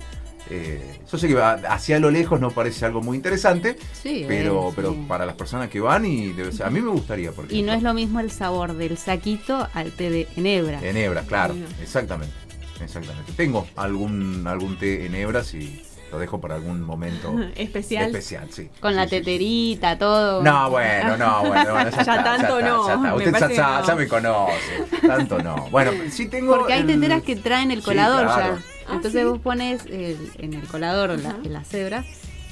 Eh, 0.51 0.99
yo 1.11 1.17
sé 1.17 1.27
que 1.27 1.35
va- 1.35 1.53
hacia 1.69 1.99
lo 1.99 2.09
lejos 2.09 2.39
no 2.39 2.49
parece 2.51 2.85
algo 2.85 3.01
muy 3.01 3.17
interesante, 3.17 3.77
Sí, 3.93 4.25
pero, 4.27 4.69
eh, 4.69 4.73
pero 4.75 4.91
sí. 4.93 5.05
para 5.07 5.25
las 5.25 5.35
personas 5.35 5.69
que 5.69 5.79
van 5.79 6.05
y 6.05 6.29
debe 6.33 6.51
ser- 6.51 6.65
a 6.65 6.69
mí 6.71 6.81
me 6.81 6.89
gustaría 6.89 7.31
porque 7.31 7.55
Y 7.55 7.61
no 7.61 7.71
es 7.73 7.83
lo 7.83 7.93
mismo 7.93 8.19
el 8.19 8.31
sabor 8.31 8.73
del 8.73 8.97
saquito 8.97 9.67
al 9.73 9.91
té 9.91 10.09
de 10.09 10.27
enebra. 10.35 10.79
en 10.81 10.97
hebras, 10.97 11.25
claro, 11.27 11.53
no. 11.53 11.65
exactamente, 11.81 12.33
exactamente. 12.81 13.31
Tengo 13.37 13.67
algún 13.75 14.45
algún 14.47 14.77
té 14.77 15.05
en 15.05 15.13
hebras 15.15 15.53
y 15.53 15.83
lo 16.11 16.17
dejo 16.17 16.41
para 16.41 16.55
algún 16.55 16.81
momento 16.81 17.31
Especial. 17.55 18.07
especial, 18.07 18.47
sí. 18.51 18.69
Con 18.79 18.93
Sí, 18.93 18.95
la 18.97 19.05
teterita, 19.05 19.99
todo. 19.99 20.41
No, 20.41 20.71
bueno, 20.71 21.15
no, 21.15 21.41
bueno, 21.45 21.71
bueno, 21.73 21.89
ya, 21.91 21.95
Ya 21.97 22.01
está, 22.01 22.23
tanto 22.23 22.57
está, 22.59 22.69
no, 22.69 22.87
ya 22.87 22.93
está. 22.95 22.97
me 22.97 23.13
Usted 23.13 23.55
ya, 23.55 23.81
no. 23.87 23.95
me 23.95 24.07
conoce, 24.07 24.83
tanto 25.05 25.37
no. 25.43 25.67
Bueno, 25.69 25.91
sí 26.09 26.25
tengo. 26.25 26.55
Porque 26.57 26.73
hay 26.73 26.81
el- 26.81 26.87
teteras 26.87 27.21
que 27.21 27.35
traen 27.35 27.69
el 27.69 27.83
colador 27.83 28.23
claro. 28.25 28.55
ya. 28.57 28.63
Ah, 28.89 28.95
Entonces 28.95 29.21
¿sí? 29.21 29.27
vos 29.27 29.39
pones 29.39 29.85
el- 29.85 30.31
en 30.39 30.53
el 30.53 30.67
colador 30.67 31.17
la, 31.19 31.29
Ajá. 31.29 31.39
las 31.43 31.73
hebras 31.73 32.05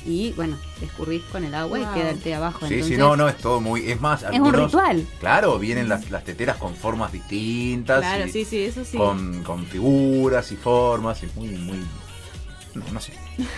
y 0.05 0.31
bueno, 0.33 0.57
te 0.79 0.85
escurrís 0.85 1.21
con 1.31 1.43
el 1.43 1.53
agua 1.53 1.79
Wow. 1.79 1.87
y 1.91 1.93
queda 1.99 2.09
el 2.11 2.19
té 2.19 2.33
abajo. 2.35 2.59
Sí, 2.67 2.75
Entonces, 2.75 2.87
sí, 2.95 2.97
no, 2.97 3.17
no, 3.17 3.27
es 3.27 3.37
todo 3.37 3.59
muy. 3.59 3.89
Es 3.91 3.99
más, 3.99 4.23
Es 4.23 4.39
un 4.39 4.53
ritual. 4.53 5.05
Claro, 5.19 5.59
vienen 5.59 5.89
las, 5.89 6.09
las 6.11 6.23
teteras 6.23 6.57
con 6.57 6.75
formas 6.75 7.11
distintas. 7.11 7.99
Claro, 7.99 8.25
y 8.25 8.29
sí, 8.31 8.45
sí, 8.45 8.59
eso 8.63 8.85
sí. 8.85 8.97
Con, 8.97 9.43
con 9.43 9.65
figuras 9.65 10.51
y 10.51 10.55
formas. 10.55 11.21
Y 11.23 11.27
muy, 11.37 11.49
muy. 11.49 11.77
No, 12.75 12.83
no 12.93 12.99
sé. 13.01 13.11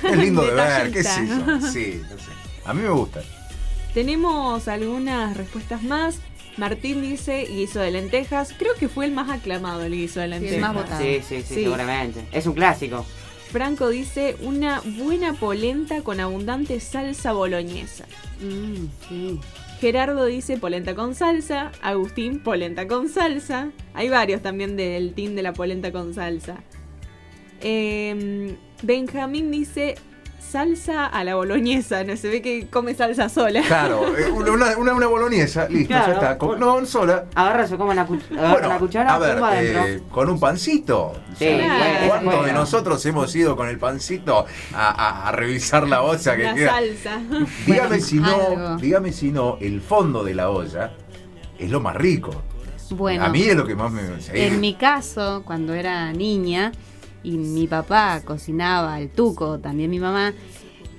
Es 0.03 0.17
lindo 0.17 0.41
de 0.43 0.53
ver, 0.53 0.91
qué 0.91 1.03
sé 1.03 1.27
yo. 1.27 1.35
Sí, 1.71 2.01
no 2.09 2.17
sé. 2.17 2.31
A 2.65 2.73
mí 2.73 2.81
me 2.81 2.89
gusta. 2.89 3.21
Tenemos 3.93 4.67
algunas 4.67 5.35
respuestas 5.37 5.83
más. 5.83 6.19
Martín 6.59 7.01
dice 7.01 7.45
guiso 7.49 7.79
de 7.79 7.89
lentejas. 7.91 8.53
Creo 8.57 8.73
que 8.75 8.87
fue 8.89 9.05
el 9.05 9.11
más 9.13 9.29
aclamado 9.29 9.81
el 9.81 9.93
guiso 9.93 10.19
de 10.19 10.25
el 10.25 10.31
lentejas. 10.31 10.59
más 10.61 10.73
votado. 10.73 11.01
Sí, 11.01 11.19
sí, 11.27 11.41
sí, 11.41 11.53
Sí. 11.55 11.63
seguramente. 11.63 12.21
Es 12.31 12.45
un 12.45 12.53
clásico. 12.53 13.05
Franco 13.51 13.89
dice 13.89 14.35
una 14.41 14.81
buena 14.85 15.33
polenta 15.33 16.01
con 16.01 16.19
abundante 16.19 16.79
salsa 16.79 17.31
boloñesa. 17.31 18.05
Mm, 18.41 18.85
sí. 19.07 19.39
Gerardo 19.81 20.25
dice 20.25 20.57
polenta 20.57 20.93
con 20.93 21.15
salsa. 21.15 21.71
Agustín, 21.81 22.39
polenta 22.43 22.87
con 22.87 23.09
salsa. 23.09 23.71
Hay 23.93 24.09
varios 24.09 24.41
también 24.41 24.75
del 24.75 25.13
team 25.13 25.33
de 25.35 25.41
la 25.41 25.53
polenta 25.53 25.91
con 25.91 26.13
salsa. 26.13 26.57
Em, 27.61 28.55
Benjamín 28.83 29.51
dice 29.51 29.95
salsa 30.39 31.05
a 31.05 31.23
la 31.23 31.35
boloñesa. 31.35 32.03
No 32.03 32.15
se 32.17 32.29
ve 32.29 32.41
que 32.41 32.67
come 32.69 32.93
salsa 32.95 33.29
sola. 33.29 33.61
Claro, 33.61 34.17
eh, 34.17 34.29
una, 34.31 34.77
una, 34.77 34.93
una 34.95 35.07
boloñesa, 35.07 35.67
listo, 35.69 35.89
Claro, 35.89 36.07
ya 36.07 36.13
está. 36.13 36.37
Con- 36.37 36.59
no, 36.59 36.85
sola. 36.85 37.25
Agarra, 37.35 37.67
se 37.67 37.77
come 37.77 37.95
Bueno, 37.95 38.67
la 38.67 38.77
cuchara, 38.79 39.15
a 39.15 39.19
ver, 39.19 39.39
eh, 39.63 40.01
con 40.11 40.29
un 40.29 40.39
pancito. 40.39 41.13
Sí, 41.37 41.45
¿Cuántos 42.07 42.23
bueno. 42.33 42.43
de 42.43 42.53
nosotros 42.53 43.05
hemos 43.05 43.35
ido 43.35 43.55
con 43.55 43.67
el 43.67 43.77
pancito 43.77 44.45
a, 44.73 44.87
a- 44.89 45.27
a 45.29 45.31
revisar 45.31 45.87
la 45.87 46.01
olla 46.01 46.35
que 46.35 46.43
La 46.43 46.53
queda? 46.55 46.71
salsa. 46.71 47.19
Dígame 47.65 47.87
Bueno, 47.89 48.03
si 48.05 48.15
no, 48.15 48.35
algo. 48.35 48.75
dígame 48.77 49.11
si 49.11 49.31
no, 49.31 49.57
el 49.61 49.81
fondo 49.81 50.23
de 50.23 50.33
la 50.35 50.49
olla 50.49 50.91
es 51.57 51.69
lo 51.69 51.79
más 51.79 51.95
rico. 51.95 52.31
Bueno, 52.91 53.23
a 53.23 53.29
mí 53.29 53.43
es 53.43 53.55
lo 53.55 53.67
que 53.67 53.75
más 53.75 53.91
me 53.91 54.01
sí. 54.19 54.31
en 54.33 54.59
mi 54.59 54.73
caso, 54.73 55.43
cuando 55.45 55.75
era 55.75 56.11
niña 56.11 56.71
y 57.23 57.31
mi 57.37 57.67
papá 57.67 58.21
cocinaba 58.25 58.99
el 58.99 59.09
tuco, 59.09 59.59
también 59.59 59.89
mi 59.89 59.99
mamá, 59.99 60.33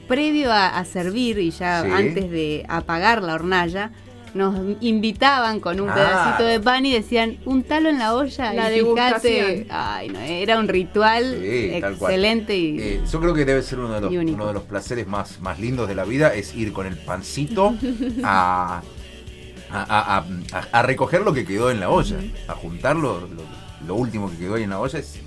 previo 0.09 0.53
a, 0.53 0.69
a 0.79 0.85
servir 0.85 1.39
y 1.39 1.51
ya 1.51 1.83
Sí. 1.85 1.91
antes 1.91 2.31
de 2.31 2.65
apagar 2.69 3.23
la 3.23 3.35
hornalla, 3.35 3.93
nos 4.35 4.55
invitaban 4.81 5.59
con 5.59 5.81
un 5.81 5.89
Ah. 5.89 5.95
pedacito 5.95 6.45
de 6.45 6.61
pan 6.61 6.87
y 6.87 6.93
decían, 6.93 7.39
un 7.47 7.65
talo 7.65 7.89
en 7.89 7.99
la 7.99 8.15
olla 8.15 8.53
La 8.53 8.71
y 8.71 8.77
degustación. 8.77 9.21
fíjate, 9.47 9.67
ay, 9.71 10.09
no, 10.09 10.21
era 10.21 10.59
un 10.61 10.69
ritual 10.69 11.37
Sí, 11.41 11.71
excelente 11.75 12.57
y 12.57 12.79
Eh, 12.81 13.01
yo 13.11 13.21
creo 13.21 13.35
que 13.35 13.45
debe 13.45 13.63
ser 13.63 13.81
uno 13.81 13.95
de 13.95 14.01
los, 14.03 14.13
uno 14.13 14.47
de 14.47 14.53
los 14.53 14.63
placeres 14.65 15.07
más, 15.09 15.41
más 15.41 15.59
lindos 15.59 15.89
de 15.89 15.95
la 15.97 16.05
vida, 16.05 16.33
es 16.35 16.55
ir 16.55 16.73
con 16.73 16.87
el 16.87 16.97
pancito 16.97 17.75
a, 18.25 18.83
a, 19.73 19.81
a- 19.83 20.25
a- 20.53 20.79
a 20.79 20.83
recoger 20.83 21.23
lo 21.23 21.33
que 21.33 21.45
quedó 21.45 21.71
en 21.71 21.81
la 21.81 21.91
olla, 21.91 22.17
a 22.49 22.55
juntar 22.55 22.95
lo, 22.97 23.21
lo- 23.21 23.61
lo 23.87 23.95
último 23.95 24.31
que 24.31 24.37
quedó 24.37 24.55
ahí 24.57 24.63
en 24.65 24.71
la 24.71 24.79
olla. 24.81 24.99
Es, 24.99 25.19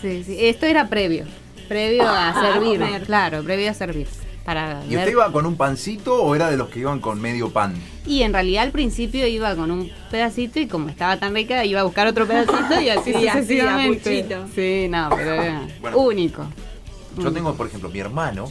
Sí, 0.00 0.22
sí. 0.24 0.36
Esto 0.38 0.66
era 0.66 0.88
previo, 0.88 1.24
previo 1.68 2.06
a 2.06 2.28
Ah, 2.30 2.52
servir, 2.52 2.80
claro, 3.04 3.42
previo 3.42 3.70
a 3.70 3.74
servir. 3.74 4.06
Para 4.44 4.82
¿Y 4.86 4.90
ver- 4.94 5.00
usted 5.00 5.12
iba 5.12 5.30
con 5.30 5.44
un 5.44 5.56
pancito 5.56 6.22
o 6.22 6.34
era 6.34 6.48
de 6.50 6.56
los 6.56 6.68
que 6.70 6.78
iban 6.80 7.00
con 7.00 7.20
medio 7.20 7.50
pan? 7.50 7.74
Y 8.06 8.22
en 8.22 8.32
realidad 8.32 8.62
al 8.64 8.70
principio 8.70 9.26
iba 9.26 9.54
con 9.54 9.70
un 9.70 9.90
pedacito 10.10 10.58
y 10.58 10.66
como 10.66 10.88
estaba 10.88 11.18
tan 11.18 11.34
rica 11.34 11.64
iba 11.66 11.80
a 11.80 11.84
buscar 11.84 12.06
otro 12.06 12.26
pedacito 12.26 12.80
y 12.80 12.88
así 12.88 13.12
Sí, 13.12 13.28
así, 13.28 13.38
sucesivamente. 13.40 13.98
a 14.00 14.22
puchito. 14.38 14.46
Sí, 14.54 14.86
no, 14.88 15.10
pero 15.10 15.34
era 15.34 15.62
Bueno. 15.82 15.98
único. 15.98 16.46
Yo 17.18 17.30
Mm. 17.30 17.34
tengo, 17.34 17.54
por 17.54 17.66
ejemplo, 17.66 17.90
mi 17.90 17.98
hermano, 17.98 18.46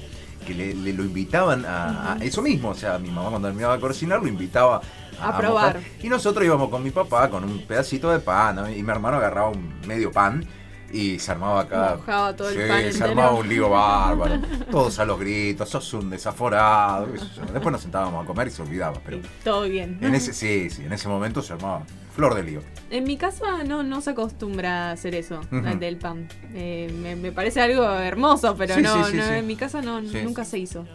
que 0.46 0.54
le, 0.54 0.76
le 0.76 0.94
lo 0.94 1.04
invitaban 1.04 1.66
a, 1.66 2.14
a 2.14 2.18
eso 2.24 2.44
mismo. 2.44 2.70
O 2.70 2.76
sea, 2.76 3.00
mi 3.00 3.10
mamá 3.10 3.30
cuando 3.30 3.48
terminaba 3.48 3.76
de 3.76 3.82
cocinar 3.82 4.22
lo 4.22 4.28
invitaba 4.28 4.82
a, 5.20 5.30
A 5.30 5.38
probar. 5.38 5.78
mojar. 5.78 5.90
Y 6.04 6.10
nosotros 6.10 6.46
íbamos 6.46 6.70
con 6.70 6.84
mi 6.84 6.92
papá 6.92 7.28
con 7.32 7.44
un 7.44 7.60
pedacito 7.66 8.12
de 8.12 8.20
pan. 8.20 8.56
¿no? 8.58 8.70
Y 8.70 8.84
mi 8.84 8.92
hermano 8.92 9.18
agarraba 9.18 9.50
un 9.50 9.74
medio 9.88 10.12
pan 10.12 10.46
y 10.92 11.20
se 11.20 11.32
armaba 11.32 11.62
acá. 11.62 11.96
Mojaba 11.98 12.36
todo 12.36 12.50
el 12.50 12.56
Sí, 12.56 12.62
pan 12.68 12.80
se 12.82 12.88
entero. 12.90 13.06
armaba 13.10 13.32
un 13.34 13.50
lío 13.50 13.70
bárbaro. 13.70 14.40
Todos 14.72 14.98
a 15.00 15.06
los 15.06 15.20
gritos, 15.20 15.70
sos 15.70 15.94
un 15.94 16.10
desaforado. 16.10 17.12
qué 17.12 17.20
sé 17.20 17.26
yo. 17.36 17.42
Después 17.46 17.72
nos 17.72 17.82
sentábamos 17.82 18.24
a 18.24 18.28
comer 18.28 18.48
y 18.48 18.52
se 18.52 18.62
olvidaba. 18.62 18.98
Pero 19.06 19.20
Todo 19.44 19.64
bien. 19.64 19.98
en 20.02 20.16
ese, 20.16 20.34
sí, 20.34 20.70
sí, 20.70 20.84
en 20.86 20.94
ese 20.94 21.08
momento 21.08 21.42
se 21.42 21.54
armaba 21.54 21.84
flor 22.16 22.36
de 22.36 22.44
lío. 22.44 22.62
En 22.90 23.04
mi 23.04 23.18
casa 23.18 23.64
no, 23.66 23.84
no 23.84 24.02
se 24.02 24.12
acostumbra 24.12 24.90
a 24.90 24.92
hacer 24.94 25.14
eso, 25.16 25.42
el 25.52 25.80
del 25.80 25.98
pan. 25.98 26.28
Eh, 26.54 26.92
me, 27.02 27.16
me 27.16 27.32
parece 27.32 27.62
algo 27.62 27.84
hermoso, 27.84 28.56
pero 28.58 28.76
Sí, 28.76 28.82
no, 28.82 29.06
sí, 29.06 29.12
sí, 29.12 29.18
no, 29.18 29.28
sí. 29.28 29.34
en 29.34 29.48
mi 29.48 29.56
casa 29.56 29.82
no, 29.82 30.02
Sí. 30.02 30.22
nunca 30.24 30.44
se 30.46 30.58
hizo. 30.58 30.86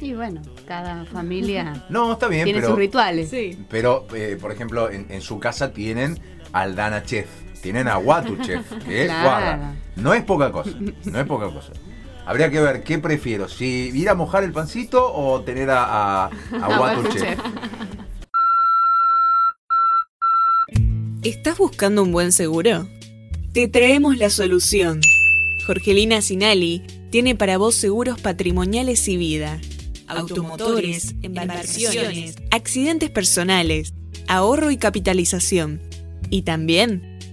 Y 0.00 0.12
bueno, 0.12 0.42
cada 0.68 1.04
familia 1.06 1.86
No, 1.88 2.12
está 2.12 2.28
bien, 2.28 2.44
tiene 2.44 2.58
pero. 2.60 2.70
sus 2.70 2.78
rituales. 2.78 3.30
Sí. 3.30 3.58
Pero, 3.70 4.06
eh, 4.14 4.36
por 4.40 4.52
ejemplo, 4.52 4.90
en, 4.90 5.06
en 5.10 5.20
su 5.22 5.38
casa 5.40 5.72
tienen 5.72 6.20
Aldana 6.52 7.02
Chef, 7.02 7.26
tienen 7.66 7.88
a 7.88 7.98
Watu 7.98 8.36
Chef, 8.42 8.64
que 8.86 9.02
es 9.02 9.06
Claro. 9.08 9.24
guarda. 9.28 9.74
No 9.96 10.14
es 10.14 10.22
poca 10.22 10.52
cosa, 10.52 10.70
no 11.04 11.18
es 11.18 11.26
poca 11.26 11.46
cosa. 11.46 11.72
Habría 12.24 12.48
que 12.48 12.60
ver 12.60 12.84
qué 12.84 12.98
prefiero, 13.00 13.48
si 13.48 13.90
ir 13.92 14.08
a 14.08 14.14
mojar 14.14 14.44
el 14.44 14.52
pancito 14.52 15.12
o 15.12 15.40
tener 15.40 15.68
a, 15.70 15.82
a, 15.82 16.24
a 16.26 16.30
A 16.62 16.80
Watu 16.80 17.00
Watu 17.02 17.12
Chef. 17.12 17.22
Chef. 17.22 17.38
¿Estás 21.24 21.58
buscando 21.58 22.04
un 22.04 22.12
buen 22.12 22.30
seguro? 22.30 22.86
Te 23.52 23.66
traemos 23.66 24.16
la 24.16 24.30
solución. 24.30 25.00
Jorgelina 25.66 26.20
Sinali 26.22 26.82
tiene 27.10 27.34
para 27.34 27.58
vos 27.58 27.74
seguros 27.74 28.20
patrimoniales 28.20 29.08
y 29.08 29.16
vida, 29.16 29.60
automotores, 30.06 31.16
embarcaciones, 31.22 32.36
accidentes 32.52 33.10
personales, 33.10 33.92
ahorro 34.28 34.70
y 34.70 34.76
capitalización. 34.76 35.80
Y 36.30 36.42
también 36.42 37.15